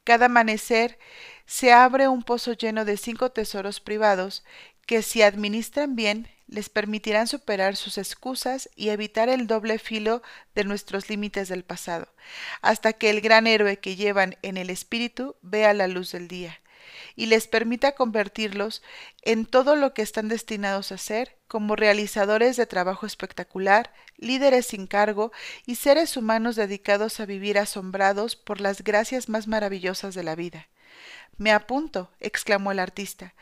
Cada 0.02 0.26
amanecer 0.26 0.98
se 1.44 1.74
abre 1.74 2.08
un 2.08 2.22
pozo 2.22 2.54
lleno 2.54 2.86
de 2.86 2.96
cinco 2.96 3.32
tesoros 3.32 3.80
privados 3.80 4.44
que 4.86 5.02
si 5.02 5.20
administran 5.20 5.94
bien 5.94 6.26
les 6.48 6.68
permitirán 6.68 7.26
superar 7.26 7.76
sus 7.76 7.98
excusas 7.98 8.68
y 8.74 8.88
evitar 8.88 9.28
el 9.28 9.46
doble 9.46 9.78
filo 9.78 10.22
de 10.54 10.64
nuestros 10.64 11.08
límites 11.08 11.48
del 11.48 11.62
pasado, 11.62 12.08
hasta 12.62 12.94
que 12.94 13.10
el 13.10 13.20
gran 13.20 13.46
héroe 13.46 13.78
que 13.78 13.96
llevan 13.96 14.36
en 14.42 14.56
el 14.56 14.70
espíritu 14.70 15.36
vea 15.42 15.74
la 15.74 15.86
luz 15.86 16.12
del 16.12 16.26
día, 16.26 16.60
y 17.16 17.26
les 17.26 17.46
permita 17.48 17.92
convertirlos 17.92 18.82
en 19.22 19.44
todo 19.44 19.76
lo 19.76 19.92
que 19.92 20.02
están 20.02 20.28
destinados 20.28 20.90
a 20.90 20.98
ser, 20.98 21.36
como 21.46 21.76
realizadores 21.76 22.56
de 22.56 22.66
trabajo 22.66 23.06
espectacular, 23.06 23.92
líderes 24.16 24.66
sin 24.66 24.86
cargo 24.86 25.32
y 25.66 25.76
seres 25.76 26.16
humanos 26.16 26.56
dedicados 26.56 27.20
a 27.20 27.26
vivir 27.26 27.58
asombrados 27.58 28.36
por 28.36 28.60
las 28.60 28.82
gracias 28.82 29.28
más 29.28 29.48
maravillosas 29.48 30.14
de 30.14 30.22
la 30.22 30.34
vida. 30.34 30.68
Me 31.38 31.52
apunto, 31.52 32.10
exclamó 32.20 32.72
el 32.72 32.80
artista, 32.80 33.34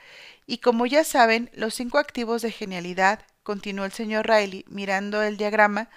y 0.47 0.59
como 0.59 0.87
ya 0.87 1.03
saben, 1.03 1.51
los 1.55 1.75
cinco 1.75 1.99
activos 1.99 2.43
de 2.43 2.53
genialidad, 2.53 3.21
continuó 3.43 3.85
el 3.85 3.93
señor 3.93 4.29
Riley 4.29 4.65
mirando 4.69 5.23
el 5.23 5.37
diagrama, 5.37 5.89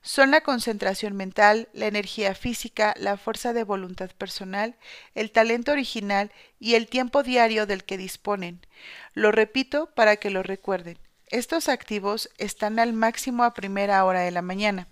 son 0.00 0.30
la 0.30 0.42
concentración 0.42 1.16
mental, 1.16 1.68
la 1.72 1.86
energía 1.86 2.34
física, 2.34 2.94
la 2.96 3.16
fuerza 3.16 3.52
de 3.52 3.64
voluntad 3.64 4.10
personal, 4.10 4.76
el 5.14 5.30
talento 5.30 5.72
original 5.72 6.30
y 6.60 6.74
el 6.74 6.86
tiempo 6.86 7.22
diario 7.22 7.66
del 7.66 7.84
que 7.84 7.98
disponen. 7.98 8.60
Lo 9.14 9.32
repito 9.32 9.90
para 9.94 10.16
que 10.16 10.30
lo 10.30 10.42
recuerden. 10.42 10.98
Estos 11.26 11.68
activos 11.68 12.30
están 12.38 12.78
al 12.78 12.92
máximo 12.92 13.42
a 13.42 13.52
primera 13.52 14.04
hora 14.04 14.20
de 14.20 14.30
la 14.30 14.42
mañana. 14.42 14.86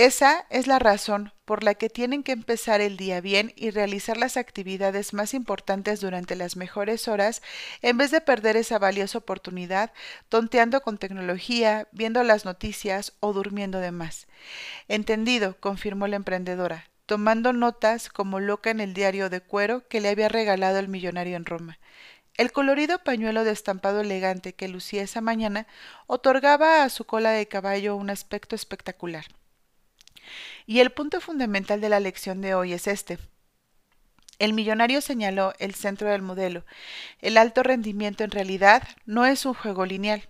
Esa 0.00 0.46
es 0.48 0.66
la 0.66 0.78
razón 0.78 1.34
por 1.44 1.62
la 1.62 1.74
que 1.74 1.90
tienen 1.90 2.22
que 2.22 2.32
empezar 2.32 2.80
el 2.80 2.96
día 2.96 3.20
bien 3.20 3.52
y 3.54 3.68
realizar 3.68 4.16
las 4.16 4.38
actividades 4.38 5.12
más 5.12 5.34
importantes 5.34 6.00
durante 6.00 6.36
las 6.36 6.56
mejores 6.56 7.06
horas 7.06 7.42
en 7.82 7.98
vez 7.98 8.10
de 8.10 8.22
perder 8.22 8.56
esa 8.56 8.78
valiosa 8.78 9.18
oportunidad 9.18 9.92
tonteando 10.30 10.80
con 10.80 10.96
tecnología, 10.96 11.86
viendo 11.92 12.22
las 12.22 12.46
noticias 12.46 13.12
o 13.20 13.34
durmiendo 13.34 13.78
de 13.78 13.90
más. 13.90 14.26
Entendido, 14.88 15.60
confirmó 15.60 16.06
la 16.06 16.16
emprendedora, 16.16 16.88
tomando 17.04 17.52
notas 17.52 18.08
como 18.08 18.40
loca 18.40 18.70
en 18.70 18.80
el 18.80 18.94
diario 18.94 19.28
de 19.28 19.42
cuero 19.42 19.86
que 19.86 20.00
le 20.00 20.08
había 20.08 20.30
regalado 20.30 20.78
el 20.78 20.88
millonario 20.88 21.36
en 21.36 21.44
Roma. 21.44 21.78
El 22.38 22.52
colorido 22.52 23.04
pañuelo 23.04 23.44
de 23.44 23.50
estampado 23.50 24.00
elegante 24.00 24.54
que 24.54 24.66
lucía 24.66 25.02
esa 25.02 25.20
mañana 25.20 25.66
otorgaba 26.06 26.84
a 26.84 26.88
su 26.88 27.04
cola 27.04 27.32
de 27.32 27.48
caballo 27.48 27.96
un 27.96 28.08
aspecto 28.08 28.56
espectacular. 28.56 29.26
Y 30.66 30.80
el 30.80 30.90
punto 30.90 31.20
fundamental 31.20 31.80
de 31.80 31.88
la 31.88 32.00
lección 32.00 32.40
de 32.40 32.54
hoy 32.54 32.72
es 32.72 32.86
este. 32.86 33.18
El 34.38 34.54
millonario 34.54 35.00
señaló 35.00 35.52
el 35.58 35.74
centro 35.74 36.08
del 36.08 36.22
modelo. 36.22 36.64
El 37.20 37.36
alto 37.36 37.62
rendimiento 37.62 38.24
en 38.24 38.30
realidad 38.30 38.82
no 39.04 39.26
es 39.26 39.44
un 39.44 39.54
juego 39.54 39.84
lineal. 39.84 40.26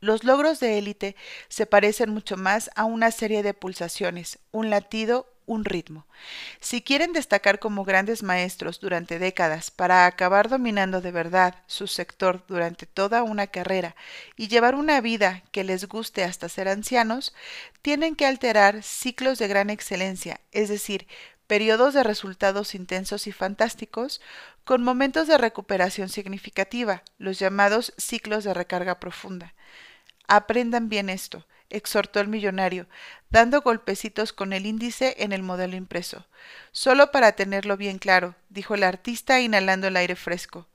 Los 0.00 0.24
logros 0.24 0.60
de 0.60 0.78
élite 0.78 1.16
se 1.48 1.66
parecen 1.66 2.10
mucho 2.10 2.36
más 2.36 2.70
a 2.76 2.84
una 2.84 3.10
serie 3.10 3.42
de 3.42 3.52
pulsaciones, 3.52 4.38
un 4.52 4.70
latido, 4.70 5.26
un 5.48 5.64
ritmo. 5.64 6.06
Si 6.60 6.82
quieren 6.82 7.12
destacar 7.12 7.58
como 7.58 7.84
grandes 7.84 8.22
maestros 8.22 8.78
durante 8.78 9.18
décadas 9.18 9.72
para 9.72 10.06
acabar 10.06 10.48
dominando 10.48 11.00
de 11.00 11.10
verdad 11.10 11.56
su 11.66 11.88
sector 11.88 12.44
durante 12.46 12.86
toda 12.86 13.24
una 13.24 13.48
carrera 13.48 13.96
y 14.36 14.46
llevar 14.46 14.76
una 14.76 15.00
vida 15.00 15.42
que 15.50 15.64
les 15.64 15.88
guste 15.88 16.22
hasta 16.22 16.48
ser 16.48 16.68
ancianos, 16.68 17.34
tienen 17.82 18.14
que 18.14 18.26
alterar 18.26 18.82
ciclos 18.82 19.38
de 19.38 19.48
gran 19.48 19.70
excelencia, 19.70 20.40
es 20.52 20.68
decir, 20.68 21.08
periodos 21.48 21.94
de 21.94 22.04
resultados 22.04 22.74
intensos 22.74 23.26
y 23.26 23.32
fantásticos, 23.32 24.20
con 24.64 24.84
momentos 24.84 25.26
de 25.26 25.38
recuperación 25.38 26.10
significativa, 26.10 27.02
los 27.16 27.38
llamados 27.38 27.94
ciclos 27.96 28.44
de 28.44 28.52
recarga 28.52 29.00
profunda. 29.00 29.54
Aprendan 30.28 30.90
bien 30.90 31.08
esto. 31.08 31.46
Exhortó 31.70 32.20
el 32.20 32.28
millonario, 32.28 32.86
dando 33.30 33.60
golpecitos 33.62 34.32
con 34.32 34.52
el 34.52 34.66
índice 34.66 35.16
en 35.18 35.32
el 35.32 35.42
modelo 35.42 35.76
impreso. 35.76 36.26
Solo 36.72 37.10
para 37.10 37.32
tenerlo 37.32 37.76
bien 37.76 37.98
claro, 37.98 38.34
dijo 38.48 38.74
el 38.74 38.84
artista 38.84 39.40
inhalando 39.40 39.88
el 39.88 39.96
aire 39.96 40.16
fresco. 40.16 40.68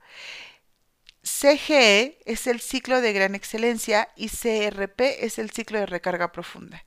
CGE 1.24 2.20
es 2.26 2.48
el 2.48 2.60
ciclo 2.60 3.00
de 3.00 3.14
gran 3.14 3.34
excelencia 3.34 4.10
y 4.18 4.28
CRP 4.28 5.24
es 5.24 5.40
el 5.40 5.52
ciclo 5.52 5.80
de 5.80 5.86
recarga 5.86 6.34
profunda. 6.34 6.84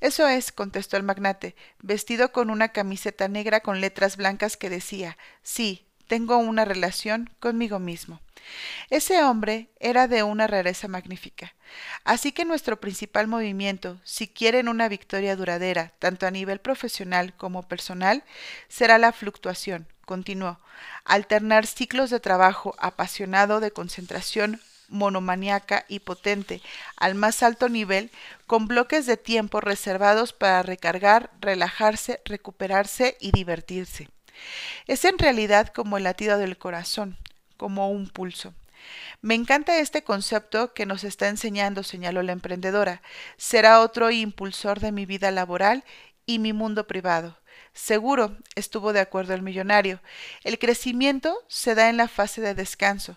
Eso 0.00 0.28
es, 0.28 0.52
contestó 0.52 0.98
el 0.98 1.04
magnate, 1.04 1.56
vestido 1.78 2.30
con 2.30 2.50
una 2.50 2.68
camiseta 2.68 3.28
negra 3.28 3.60
con 3.60 3.80
letras 3.80 4.18
blancas 4.18 4.58
que 4.58 4.68
decía, 4.68 5.16
sí, 5.42 5.87
tengo 6.08 6.38
una 6.38 6.64
relación 6.64 7.30
conmigo 7.38 7.78
mismo. 7.78 8.20
Ese 8.90 9.22
hombre 9.22 9.68
era 9.78 10.08
de 10.08 10.22
una 10.22 10.46
rareza 10.46 10.88
magnífica. 10.88 11.54
Así 12.04 12.32
que 12.32 12.44
nuestro 12.44 12.80
principal 12.80 13.28
movimiento, 13.28 14.00
si 14.04 14.26
quieren 14.26 14.68
una 14.68 14.88
victoria 14.88 15.36
duradera, 15.36 15.92
tanto 15.98 16.26
a 16.26 16.30
nivel 16.30 16.58
profesional 16.58 17.34
como 17.36 17.62
personal, 17.68 18.24
será 18.68 18.98
la 18.98 19.12
fluctuación, 19.12 19.86
continuó, 20.06 20.58
alternar 21.04 21.66
ciclos 21.66 22.10
de 22.10 22.20
trabajo 22.20 22.74
apasionado 22.78 23.60
de 23.60 23.70
concentración 23.70 24.60
monomaniaca 24.88 25.84
y 25.86 26.00
potente 26.00 26.62
al 26.96 27.14
más 27.14 27.42
alto 27.42 27.68
nivel 27.68 28.10
con 28.46 28.66
bloques 28.66 29.04
de 29.04 29.18
tiempo 29.18 29.60
reservados 29.60 30.32
para 30.32 30.62
recargar, 30.62 31.30
relajarse, 31.40 32.22
recuperarse 32.24 33.18
y 33.20 33.32
divertirse. 33.32 34.08
Es 34.86 35.04
en 35.04 35.18
realidad 35.18 35.68
como 35.68 35.96
el 35.96 36.04
latido 36.04 36.38
del 36.38 36.58
corazón, 36.58 37.16
como 37.56 37.90
un 37.90 38.08
pulso. 38.08 38.54
Me 39.20 39.34
encanta 39.34 39.78
este 39.78 40.02
concepto 40.02 40.72
que 40.72 40.86
nos 40.86 41.04
está 41.04 41.28
enseñando, 41.28 41.82
señaló 41.82 42.22
la 42.22 42.32
emprendedora. 42.32 43.02
Será 43.36 43.80
otro 43.80 44.10
impulsor 44.10 44.80
de 44.80 44.92
mi 44.92 45.06
vida 45.06 45.30
laboral 45.30 45.84
y 46.26 46.38
mi 46.38 46.52
mundo 46.52 46.86
privado. 46.86 47.38
Seguro, 47.72 48.36
estuvo 48.54 48.92
de 48.92 49.00
acuerdo 49.00 49.34
el 49.34 49.42
millonario. 49.42 50.00
El 50.44 50.58
crecimiento 50.58 51.44
se 51.48 51.74
da 51.74 51.88
en 51.88 51.96
la 51.96 52.08
fase 52.08 52.40
de 52.40 52.54
descanso. 52.54 53.16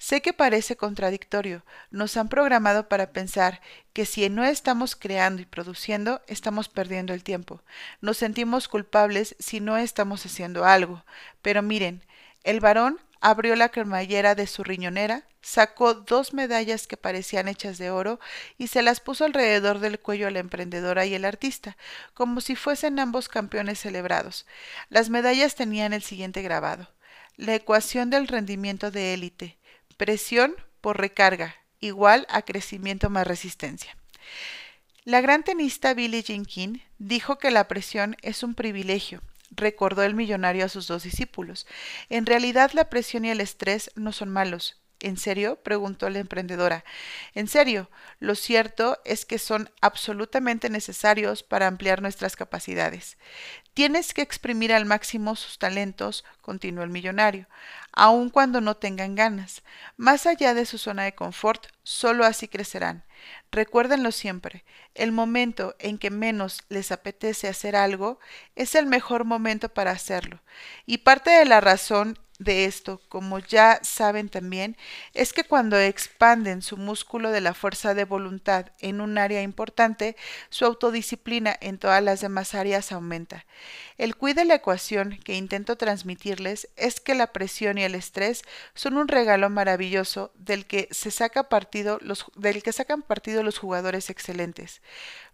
Sé 0.00 0.22
que 0.22 0.32
parece 0.32 0.76
contradictorio. 0.76 1.62
Nos 1.90 2.16
han 2.16 2.30
programado 2.30 2.88
para 2.88 3.12
pensar 3.12 3.60
que 3.92 4.06
si 4.06 4.26
no 4.30 4.44
estamos 4.44 4.96
creando 4.96 5.42
y 5.42 5.44
produciendo, 5.44 6.22
estamos 6.26 6.70
perdiendo 6.70 7.12
el 7.12 7.22
tiempo. 7.22 7.62
Nos 8.00 8.16
sentimos 8.16 8.66
culpables 8.66 9.36
si 9.38 9.60
no 9.60 9.76
estamos 9.76 10.24
haciendo 10.24 10.64
algo. 10.64 11.04
Pero 11.42 11.60
miren, 11.60 12.02
el 12.44 12.60
varón 12.60 12.98
abrió 13.20 13.54
la 13.56 13.68
cremallera 13.68 14.34
de 14.34 14.46
su 14.46 14.64
riñonera, 14.64 15.24
sacó 15.42 15.92
dos 15.92 16.32
medallas 16.32 16.86
que 16.86 16.96
parecían 16.96 17.46
hechas 17.46 17.76
de 17.76 17.90
oro 17.90 18.20
y 18.56 18.68
se 18.68 18.80
las 18.80 19.00
puso 19.00 19.26
alrededor 19.26 19.80
del 19.80 20.00
cuello 20.00 20.28
a 20.28 20.30
la 20.30 20.38
emprendedora 20.38 21.04
y 21.04 21.12
el 21.12 21.26
artista, 21.26 21.76
como 22.14 22.40
si 22.40 22.56
fuesen 22.56 22.98
ambos 23.00 23.28
campeones 23.28 23.78
celebrados. 23.80 24.46
Las 24.88 25.10
medallas 25.10 25.56
tenían 25.56 25.92
el 25.92 26.02
siguiente 26.02 26.40
grabado 26.40 26.88
la 27.40 27.54
ecuación 27.54 28.10
del 28.10 28.28
rendimiento 28.28 28.90
de 28.90 29.14
élite, 29.14 29.56
presión 30.00 30.56
por 30.80 30.98
recarga, 30.98 31.56
igual 31.78 32.26
a 32.30 32.40
crecimiento 32.40 33.10
más 33.10 33.26
resistencia. 33.26 33.94
La 35.04 35.20
gran 35.20 35.44
tenista 35.44 35.92
Billie 35.92 36.22
Jean 36.22 36.46
King 36.46 36.78
dijo 36.98 37.36
que 37.36 37.50
la 37.50 37.68
presión 37.68 38.16
es 38.22 38.42
un 38.42 38.54
privilegio, 38.54 39.20
recordó 39.50 40.02
el 40.02 40.14
millonario 40.14 40.64
a 40.64 40.70
sus 40.70 40.86
dos 40.86 41.02
discípulos. 41.02 41.66
En 42.08 42.24
realidad 42.24 42.70
la 42.72 42.88
presión 42.88 43.26
y 43.26 43.30
el 43.30 43.42
estrés 43.42 43.90
no 43.94 44.12
son 44.12 44.30
malos. 44.30 44.80
¿En 45.00 45.16
serio? 45.16 45.56
preguntó 45.56 46.10
la 46.10 46.18
emprendedora. 46.18 46.84
En 47.34 47.48
serio, 47.48 47.90
lo 48.18 48.34
cierto 48.34 49.00
es 49.06 49.24
que 49.24 49.38
son 49.38 49.70
absolutamente 49.80 50.68
necesarios 50.68 51.42
para 51.42 51.66
ampliar 51.66 52.02
nuestras 52.02 52.36
capacidades. 52.36 53.16
Tienes 53.72 54.12
que 54.12 54.20
exprimir 54.20 54.74
al 54.74 54.84
máximo 54.84 55.36
sus 55.36 55.58
talentos, 55.58 56.24
continuó 56.42 56.84
el 56.84 56.90
millonario, 56.90 57.46
aun 57.92 58.28
cuando 58.28 58.60
no 58.60 58.76
tengan 58.76 59.14
ganas. 59.14 59.62
Más 59.96 60.26
allá 60.26 60.52
de 60.52 60.66
su 60.66 60.76
zona 60.76 61.04
de 61.04 61.14
confort, 61.14 61.68
solo 61.82 62.26
así 62.26 62.46
crecerán. 62.46 63.04
Recuérdenlo 63.50 64.12
siempre, 64.12 64.64
el 64.94 65.12
momento 65.12 65.76
en 65.78 65.96
que 65.96 66.10
menos 66.10 66.62
les 66.68 66.92
apetece 66.92 67.48
hacer 67.48 67.74
algo 67.74 68.20
es 68.54 68.74
el 68.74 68.84
mejor 68.84 69.24
momento 69.24 69.70
para 69.70 69.92
hacerlo. 69.92 70.42
Y 70.84 70.98
parte 70.98 71.30
de 71.30 71.46
la 71.46 71.62
razón 71.62 72.18
de 72.40 72.64
esto, 72.64 73.02
como 73.10 73.38
ya 73.38 73.78
saben 73.82 74.30
también, 74.30 74.76
es 75.12 75.34
que 75.34 75.44
cuando 75.44 75.78
expanden 75.78 76.62
su 76.62 76.78
músculo 76.78 77.30
de 77.30 77.42
la 77.42 77.52
fuerza 77.52 77.92
de 77.92 78.06
voluntad 78.06 78.72
en 78.80 79.02
un 79.02 79.18
área 79.18 79.42
importante, 79.42 80.16
su 80.48 80.64
autodisciplina 80.64 81.54
en 81.60 81.78
todas 81.78 82.02
las 82.02 82.22
demás 82.22 82.54
áreas 82.54 82.92
aumenta. 82.92 83.44
El 83.98 84.16
cuid 84.16 84.36
de 84.36 84.46
la 84.46 84.54
ecuación 84.54 85.18
que 85.22 85.34
intento 85.34 85.76
transmitirles 85.76 86.70
es 86.76 86.98
que 86.98 87.14
la 87.14 87.32
presión 87.32 87.76
y 87.76 87.84
el 87.84 87.94
estrés 87.94 88.42
son 88.74 88.96
un 88.96 89.08
regalo 89.08 89.50
maravilloso 89.50 90.32
del 90.34 90.64
que 90.64 90.88
se 90.90 91.10
saca 91.10 91.50
partido 91.50 91.98
los, 92.00 92.24
del 92.36 92.62
que 92.62 92.72
sacan 92.72 93.02
partido 93.02 93.42
los 93.42 93.58
jugadores 93.58 94.08
excelentes. 94.08 94.80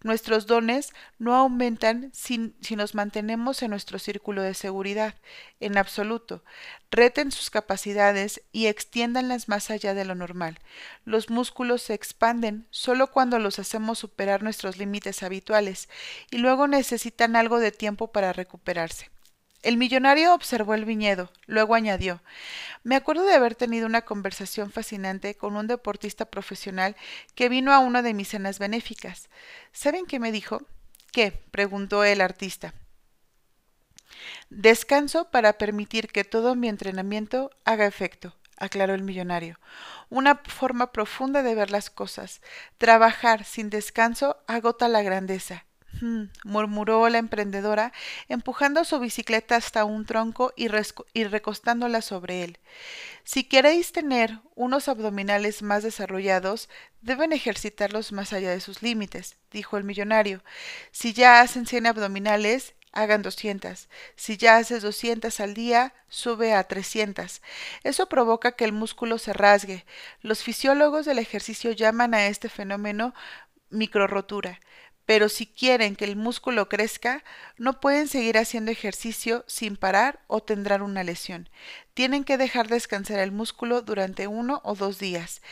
Nuestros 0.07 0.47
dones 0.47 0.92
no 1.19 1.35
aumentan 1.35 2.11
si, 2.14 2.55
si 2.61 2.77
nos 2.77 2.95
mantenemos 2.95 3.61
en 3.62 3.71
nuestro 3.71 3.99
círculo 3.99 4.40
de 4.40 4.55
seguridad, 4.55 5.16
en 5.59 5.77
absoluto. 5.77 6.45
Reten 6.92 7.33
sus 7.33 7.51
capacidades 7.51 8.40
y 8.53 8.69
extiéndanlas 8.69 9.49
más 9.49 9.69
allá 9.69 9.95
de 9.95 10.05
lo 10.05 10.14
normal. 10.14 10.61
Los 11.05 11.29
músculos 11.29 11.83
se 11.83 11.95
expanden 11.95 12.69
solo 12.71 13.11
cuando 13.11 13.40
los 13.40 13.59
hacemos 13.59 13.99
superar 13.99 14.45
nuestros 14.45 14.77
límites 14.77 15.25
habituales 15.25 15.88
y 16.31 16.38
luego 16.38 16.69
necesitan 16.69 17.35
algo 17.35 17.59
de 17.59 17.73
tiempo 17.73 18.12
para 18.12 18.33
recuperarse. 18.33 19.11
El 19.66 19.79
millonario 19.79 20.33
observó 20.33 20.74
el 20.74 20.85
viñedo, 20.85 21.33
luego 21.46 21.74
añadió 21.74 22.22
Me 22.85 22.94
acuerdo 22.94 23.24
de 23.24 23.35
haber 23.35 23.57
tenido 23.57 23.87
una 23.87 24.02
conversación 24.02 24.70
fascinante 24.70 25.35
con 25.35 25.57
un 25.57 25.66
deportista 25.66 26.26
profesional 26.26 26.94
que 27.35 27.48
vino 27.48 27.72
a 27.72 27.81
una 27.81 28.00
de 28.02 28.14
mis 28.14 28.29
cenas 28.29 28.61
benéficas. 28.61 29.29
¿Saben 29.72 30.07
qué 30.07 30.20
me 30.20 30.31
dijo? 30.31 30.62
¿Qué? 31.11 31.33
preguntó 31.50 32.05
el 32.05 32.20
artista. 32.20 32.74
Descanso 34.50 35.33
para 35.33 35.55
permitir 35.55 36.12
que 36.12 36.22
todo 36.22 36.55
mi 36.55 36.68
entrenamiento 36.68 37.50
haga 37.64 37.87
efecto, 37.87 38.37
aclaró 38.59 38.94
el 38.94 39.02
millonario. 39.02 39.59
Una 40.11 40.42
forma 40.46 40.92
profunda 40.92 41.42
de 41.42 41.57
ver 41.57 41.72
las 41.72 41.90
cosas. 41.90 42.40
Trabajar 42.79 43.42
sin 43.42 43.68
descanso 43.68 44.37
agota 44.46 44.87
la 44.87 45.02
grandeza. 45.02 45.65
Murmuró 46.45 47.09
la 47.09 47.19
emprendedora, 47.19 47.93
empujando 48.29 48.85
su 48.85 48.99
bicicleta 48.99 49.57
hasta 49.57 49.85
un 49.85 50.05
tronco 50.05 50.53
y, 50.57 50.69
y, 51.13 51.25
recostándola 51.25 52.03
sobre 52.03 52.45
él. 52.45 52.59
Si 53.25 53.45
queréis 53.45 53.93
tener 53.93 54.41
unos 54.55 54.89
abdominales 54.89 55.63
más 55.63 55.83
desarrollados, 55.83 56.69
deben 57.01 57.33
ejercitarlos 57.33 58.13
más 58.13 58.33
allá 58.33 58.51
de 58.51 58.61
sus 58.61 58.83
límites, 58.83 59.37
dijo 59.51 59.77
el 59.77 59.85
millonario. 59.85 60.43
Si 60.93 61.13
ya 61.13 61.41
hacen 61.41 61.67
cien 61.67 61.87
abdominales, 61.87 62.75
hagan 62.93 63.23
doscientas. 63.23 63.89
Si 64.17 64.37
ya 64.37 64.57
haces 64.57 64.83
doscientas 64.83 65.41
al 65.41 65.55
día, 65.55 65.93
sube 66.09 66.55
a 66.55 66.65
trescientas. 66.65 67.43
Eso 67.85 68.09
provoca 68.09 68.53
que 68.53 68.65
el 68.65 68.73
músculo 68.73 69.19
se 69.19 69.33
rasgue. 69.33 69.85
Los 70.23 70.43
fisiólogos 70.43 71.05
del 71.05 71.19
ejercicio 71.19 71.73
llaman 71.73 72.15
a 72.15 72.27
este 72.27 72.49
fenómeno 72.49 73.15
microrotura 73.71 74.61
pero 75.07 75.29
si 75.29 75.47
quieren 75.47 75.95
que 75.95 76.05
el 76.05 76.16
músculo 76.16 76.69
crezca, 76.69 77.23
no 77.57 77.81
pueden 77.81 78.09
seguir 78.09 78.37
haciendo 78.37 78.73
ejercicio 78.73 79.45
sin 79.47 79.77
parar 79.77 80.19
o 80.27 80.42
tendrán 80.42 80.83
una 80.83 81.05
lesión. 81.05 81.49
Tienen 81.95 82.25
que 82.25 82.37
dejar 82.37 82.66
descansar 82.66 83.21
el 83.21 83.31
músculo 83.31 83.83
durante 83.83 84.27
uno 84.27 84.61
o 84.64 84.75
dos 84.75 84.99
días. 84.99 85.42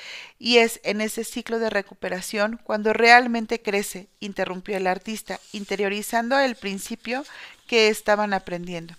Y 0.40 0.58
es 0.58 0.80
en 0.82 1.00
ese 1.00 1.22
ciclo 1.22 1.60
de 1.60 1.70
recuperación 1.70 2.60
cuando 2.64 2.92
realmente 2.92 3.62
crece, 3.62 4.08
interrumpió 4.18 4.76
el 4.76 4.88
artista, 4.88 5.38
interiorizando 5.52 6.38
el 6.40 6.56
principio 6.56 7.24
que 7.68 7.88
estaban 7.88 8.34
aprendiendo. 8.34 8.94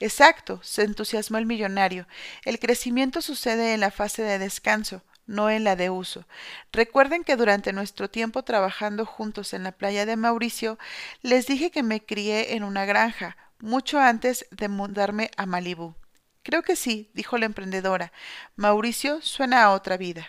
Exacto, 0.00 0.60
se 0.64 0.82
entusiasmó 0.82 1.38
el 1.38 1.46
millonario. 1.46 2.06
El 2.44 2.58
crecimiento 2.58 3.22
sucede 3.22 3.72
en 3.72 3.80
la 3.80 3.92
fase 3.92 4.22
de 4.22 4.38
descanso 4.38 5.02
no 5.26 5.50
en 5.50 5.64
la 5.64 5.76
de 5.76 5.90
uso. 5.90 6.26
Recuerden 6.72 7.24
que 7.24 7.36
durante 7.36 7.72
nuestro 7.72 8.10
tiempo 8.10 8.42
trabajando 8.42 9.06
juntos 9.06 9.54
en 9.54 9.62
la 9.62 9.72
playa 9.72 10.06
de 10.06 10.16
Mauricio, 10.16 10.78
les 11.22 11.46
dije 11.46 11.70
que 11.70 11.82
me 11.82 12.04
crié 12.04 12.54
en 12.54 12.64
una 12.64 12.84
granja, 12.84 13.36
mucho 13.58 14.00
antes 14.00 14.46
de 14.50 14.68
mudarme 14.68 15.30
a 15.36 15.46
Malibú. 15.46 15.94
Creo 16.42 16.62
que 16.62 16.76
sí, 16.76 17.10
dijo 17.14 17.38
la 17.38 17.46
emprendedora. 17.46 18.12
Mauricio 18.56 19.20
suena 19.22 19.62
a 19.62 19.70
otra 19.70 19.96
vida. 19.96 20.28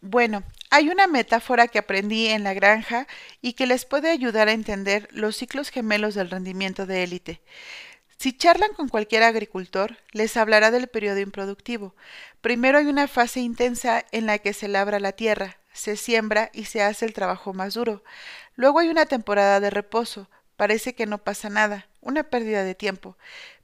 Bueno, 0.00 0.44
hay 0.70 0.90
una 0.90 1.06
metáfora 1.06 1.66
que 1.66 1.78
aprendí 1.78 2.28
en 2.28 2.44
la 2.44 2.54
granja 2.54 3.06
y 3.42 3.54
que 3.54 3.66
les 3.66 3.84
puede 3.84 4.10
ayudar 4.10 4.48
a 4.48 4.52
entender 4.52 5.08
los 5.10 5.36
ciclos 5.36 5.70
gemelos 5.70 6.14
del 6.14 6.30
rendimiento 6.30 6.86
de 6.86 7.02
élite. 7.02 7.40
Si 8.18 8.32
charlan 8.32 8.72
con 8.74 8.88
cualquier 8.88 9.22
agricultor, 9.22 9.96
les 10.10 10.36
hablará 10.36 10.72
del 10.72 10.88
periodo 10.88 11.20
improductivo. 11.20 11.94
Primero 12.40 12.78
hay 12.78 12.86
una 12.86 13.06
fase 13.06 13.38
intensa 13.38 14.04
en 14.10 14.26
la 14.26 14.38
que 14.38 14.52
se 14.52 14.66
labra 14.66 14.98
la 14.98 15.12
tierra, 15.12 15.58
se 15.72 15.96
siembra 15.96 16.50
y 16.52 16.64
se 16.64 16.82
hace 16.82 17.06
el 17.06 17.12
trabajo 17.12 17.52
más 17.52 17.74
duro. 17.74 18.02
Luego 18.56 18.80
hay 18.80 18.88
una 18.88 19.06
temporada 19.06 19.60
de 19.60 19.70
reposo. 19.70 20.28
Parece 20.56 20.96
que 20.96 21.06
no 21.06 21.18
pasa 21.18 21.48
nada, 21.48 21.86
una 22.00 22.24
pérdida 22.24 22.64
de 22.64 22.74
tiempo. 22.74 23.16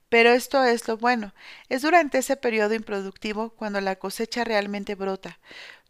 Pero 0.08 0.30
esto 0.30 0.62
es 0.62 0.86
lo 0.86 0.98
bueno. 0.98 1.34
Es 1.68 1.82
durante 1.82 2.18
ese 2.18 2.36
periodo 2.36 2.74
improductivo 2.74 3.50
cuando 3.50 3.80
la 3.80 3.96
cosecha 3.96 4.44
realmente 4.44 4.94
brota. 4.94 5.40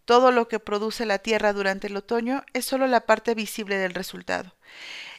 Todo 0.06 0.32
lo 0.32 0.48
que 0.48 0.58
produce 0.58 1.04
la 1.04 1.18
tierra 1.18 1.52
durante 1.52 1.88
el 1.88 1.96
otoño 1.96 2.44
es 2.54 2.64
solo 2.64 2.86
la 2.86 3.00
parte 3.00 3.34
visible 3.34 3.76
del 3.76 3.92
resultado. 3.92 4.54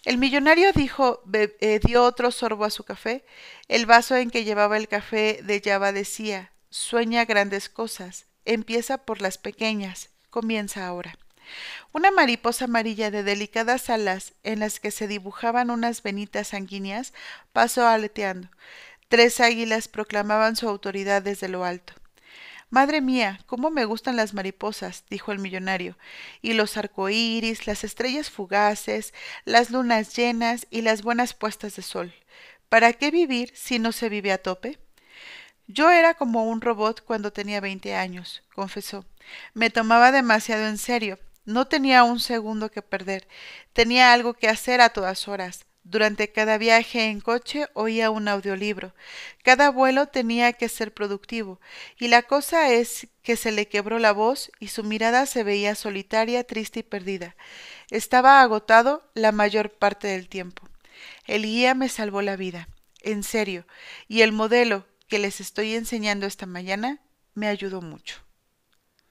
El 0.06 0.20
millonario 0.20 0.72
dijo, 0.72 1.24
eh, 1.34 1.80
dio 1.84 2.04
otro 2.04 2.30
sorbo 2.30 2.64
a 2.64 2.70
su 2.70 2.84
café. 2.84 3.26
El 3.68 3.88
vaso 3.88 4.16
en 4.16 4.30
que 4.30 4.44
llevaba 4.44 4.78
el 4.78 4.88
café 4.88 5.40
de 5.44 5.60
Java 5.66 5.92
decía, 5.92 6.52
sueña 6.70 7.26
grandes 7.26 7.70
cosas, 7.70 8.28
empieza 8.46 9.00
por 9.00 9.20
las 9.20 9.40
pequeñas, 9.40 10.10
comienza 10.30 10.86
ahora. 10.86 11.18
Una 11.92 12.12
mariposa 12.12 12.66
amarilla 12.66 13.10
de 13.10 13.24
delicadas 13.24 13.90
alas 13.90 14.34
en 14.44 14.60
las 14.60 14.80
que 14.80 14.92
se 14.92 15.08
dibujaban 15.08 15.72
unas 15.72 16.04
venitas 16.04 16.50
sanguíneas 16.50 17.14
pasó 17.52 17.88
aleteando. 17.88 18.50
Tres 19.08 19.40
águilas 19.40 19.88
proclamaban 19.88 20.56
su 20.56 20.70
autoridad 20.70 21.24
desde 21.24 21.48
lo 21.48 21.66
alto. 21.66 21.94
Madre 22.76 23.00
mía, 23.00 23.40
cómo 23.46 23.70
me 23.70 23.86
gustan 23.86 24.18
las 24.18 24.34
mariposas, 24.34 25.06
dijo 25.10 25.32
el 25.32 25.40
millonario, 25.40 25.98
y 26.42 26.52
los 26.52 26.76
arcoíris, 26.76 27.68
las 27.68 27.86
estrellas 27.86 28.30
fugaces, 28.30 29.14
las 29.46 29.70
lunas 29.72 30.14
llenas 30.14 30.68
y 30.72 30.82
las 30.82 31.02
buenas 31.02 31.34
puestas 31.34 31.78
de 31.78 31.82
sol. 31.82 32.14
¿Para 32.68 32.92
qué 32.92 33.12
vivir 33.12 33.54
si 33.56 33.80
no 33.80 33.94
se 33.94 34.10
vive 34.10 34.34
a 34.34 34.44
tope? 34.44 34.78
Yo 35.68 35.90
era 35.90 36.16
como 36.16 36.50
un 36.50 36.60
robot 36.60 37.02
cuando 37.06 37.32
tenía 37.32 37.62
veinte 37.62 37.96
años, 37.96 38.44
confesó. 38.54 39.06
Me 39.54 39.70
tomaba 39.70 40.12
demasiado 40.12 40.68
en 40.68 40.78
serio. 40.78 41.18
No 41.46 41.68
tenía 41.70 42.04
un 42.04 42.20
segundo 42.20 42.72
que 42.72 42.82
perder. 42.82 43.26
Tenía 43.72 44.12
algo 44.12 44.34
que 44.34 44.50
hacer 44.50 44.82
a 44.82 44.90
todas 44.90 45.30
horas. 45.30 45.66
Durante 45.86 46.32
cada 46.32 46.58
viaje 46.58 47.12
en 47.12 47.22
coche 47.22 47.68
oía 47.76 48.10
un 48.10 48.28
audiolibro. 48.28 48.96
Cada 49.44 49.70
vuelo 49.70 50.08
tenía 50.08 50.52
que 50.54 50.68
ser 50.68 50.92
productivo, 50.92 51.62
y 52.00 52.08
la 52.08 52.24
cosa 52.24 52.72
es 52.72 53.08
que 53.22 53.36
se 53.36 53.52
le 53.52 53.68
quebró 53.68 54.00
la 54.00 54.12
voz 54.12 54.52
y 54.60 54.70
su 54.70 54.84
mirada 54.84 55.28
se 55.28 55.44
veía 55.44 55.76
solitaria, 55.76 56.44
triste 56.44 56.80
y 56.80 56.84
perdida. 56.84 57.36
Estaba 57.92 58.42
agotado 58.42 59.08
la 59.14 59.32
mayor 59.32 59.74
parte 59.74 60.08
del 60.08 60.28
tiempo. 60.28 60.68
El 61.28 61.44
guía 61.44 61.76
me 61.76 61.88
salvó 61.88 62.24
la 62.24 62.36
vida, 62.36 62.68
en 63.02 63.22
serio, 63.22 63.68
y 64.08 64.22
el 64.22 64.32
modelo 64.32 64.88
que 65.08 65.20
les 65.20 65.40
estoy 65.40 65.76
enseñando 65.76 66.26
esta 66.26 66.48
mañana 66.48 67.00
me 67.36 67.48
ayudó 67.48 67.84
mucho. 67.84 68.26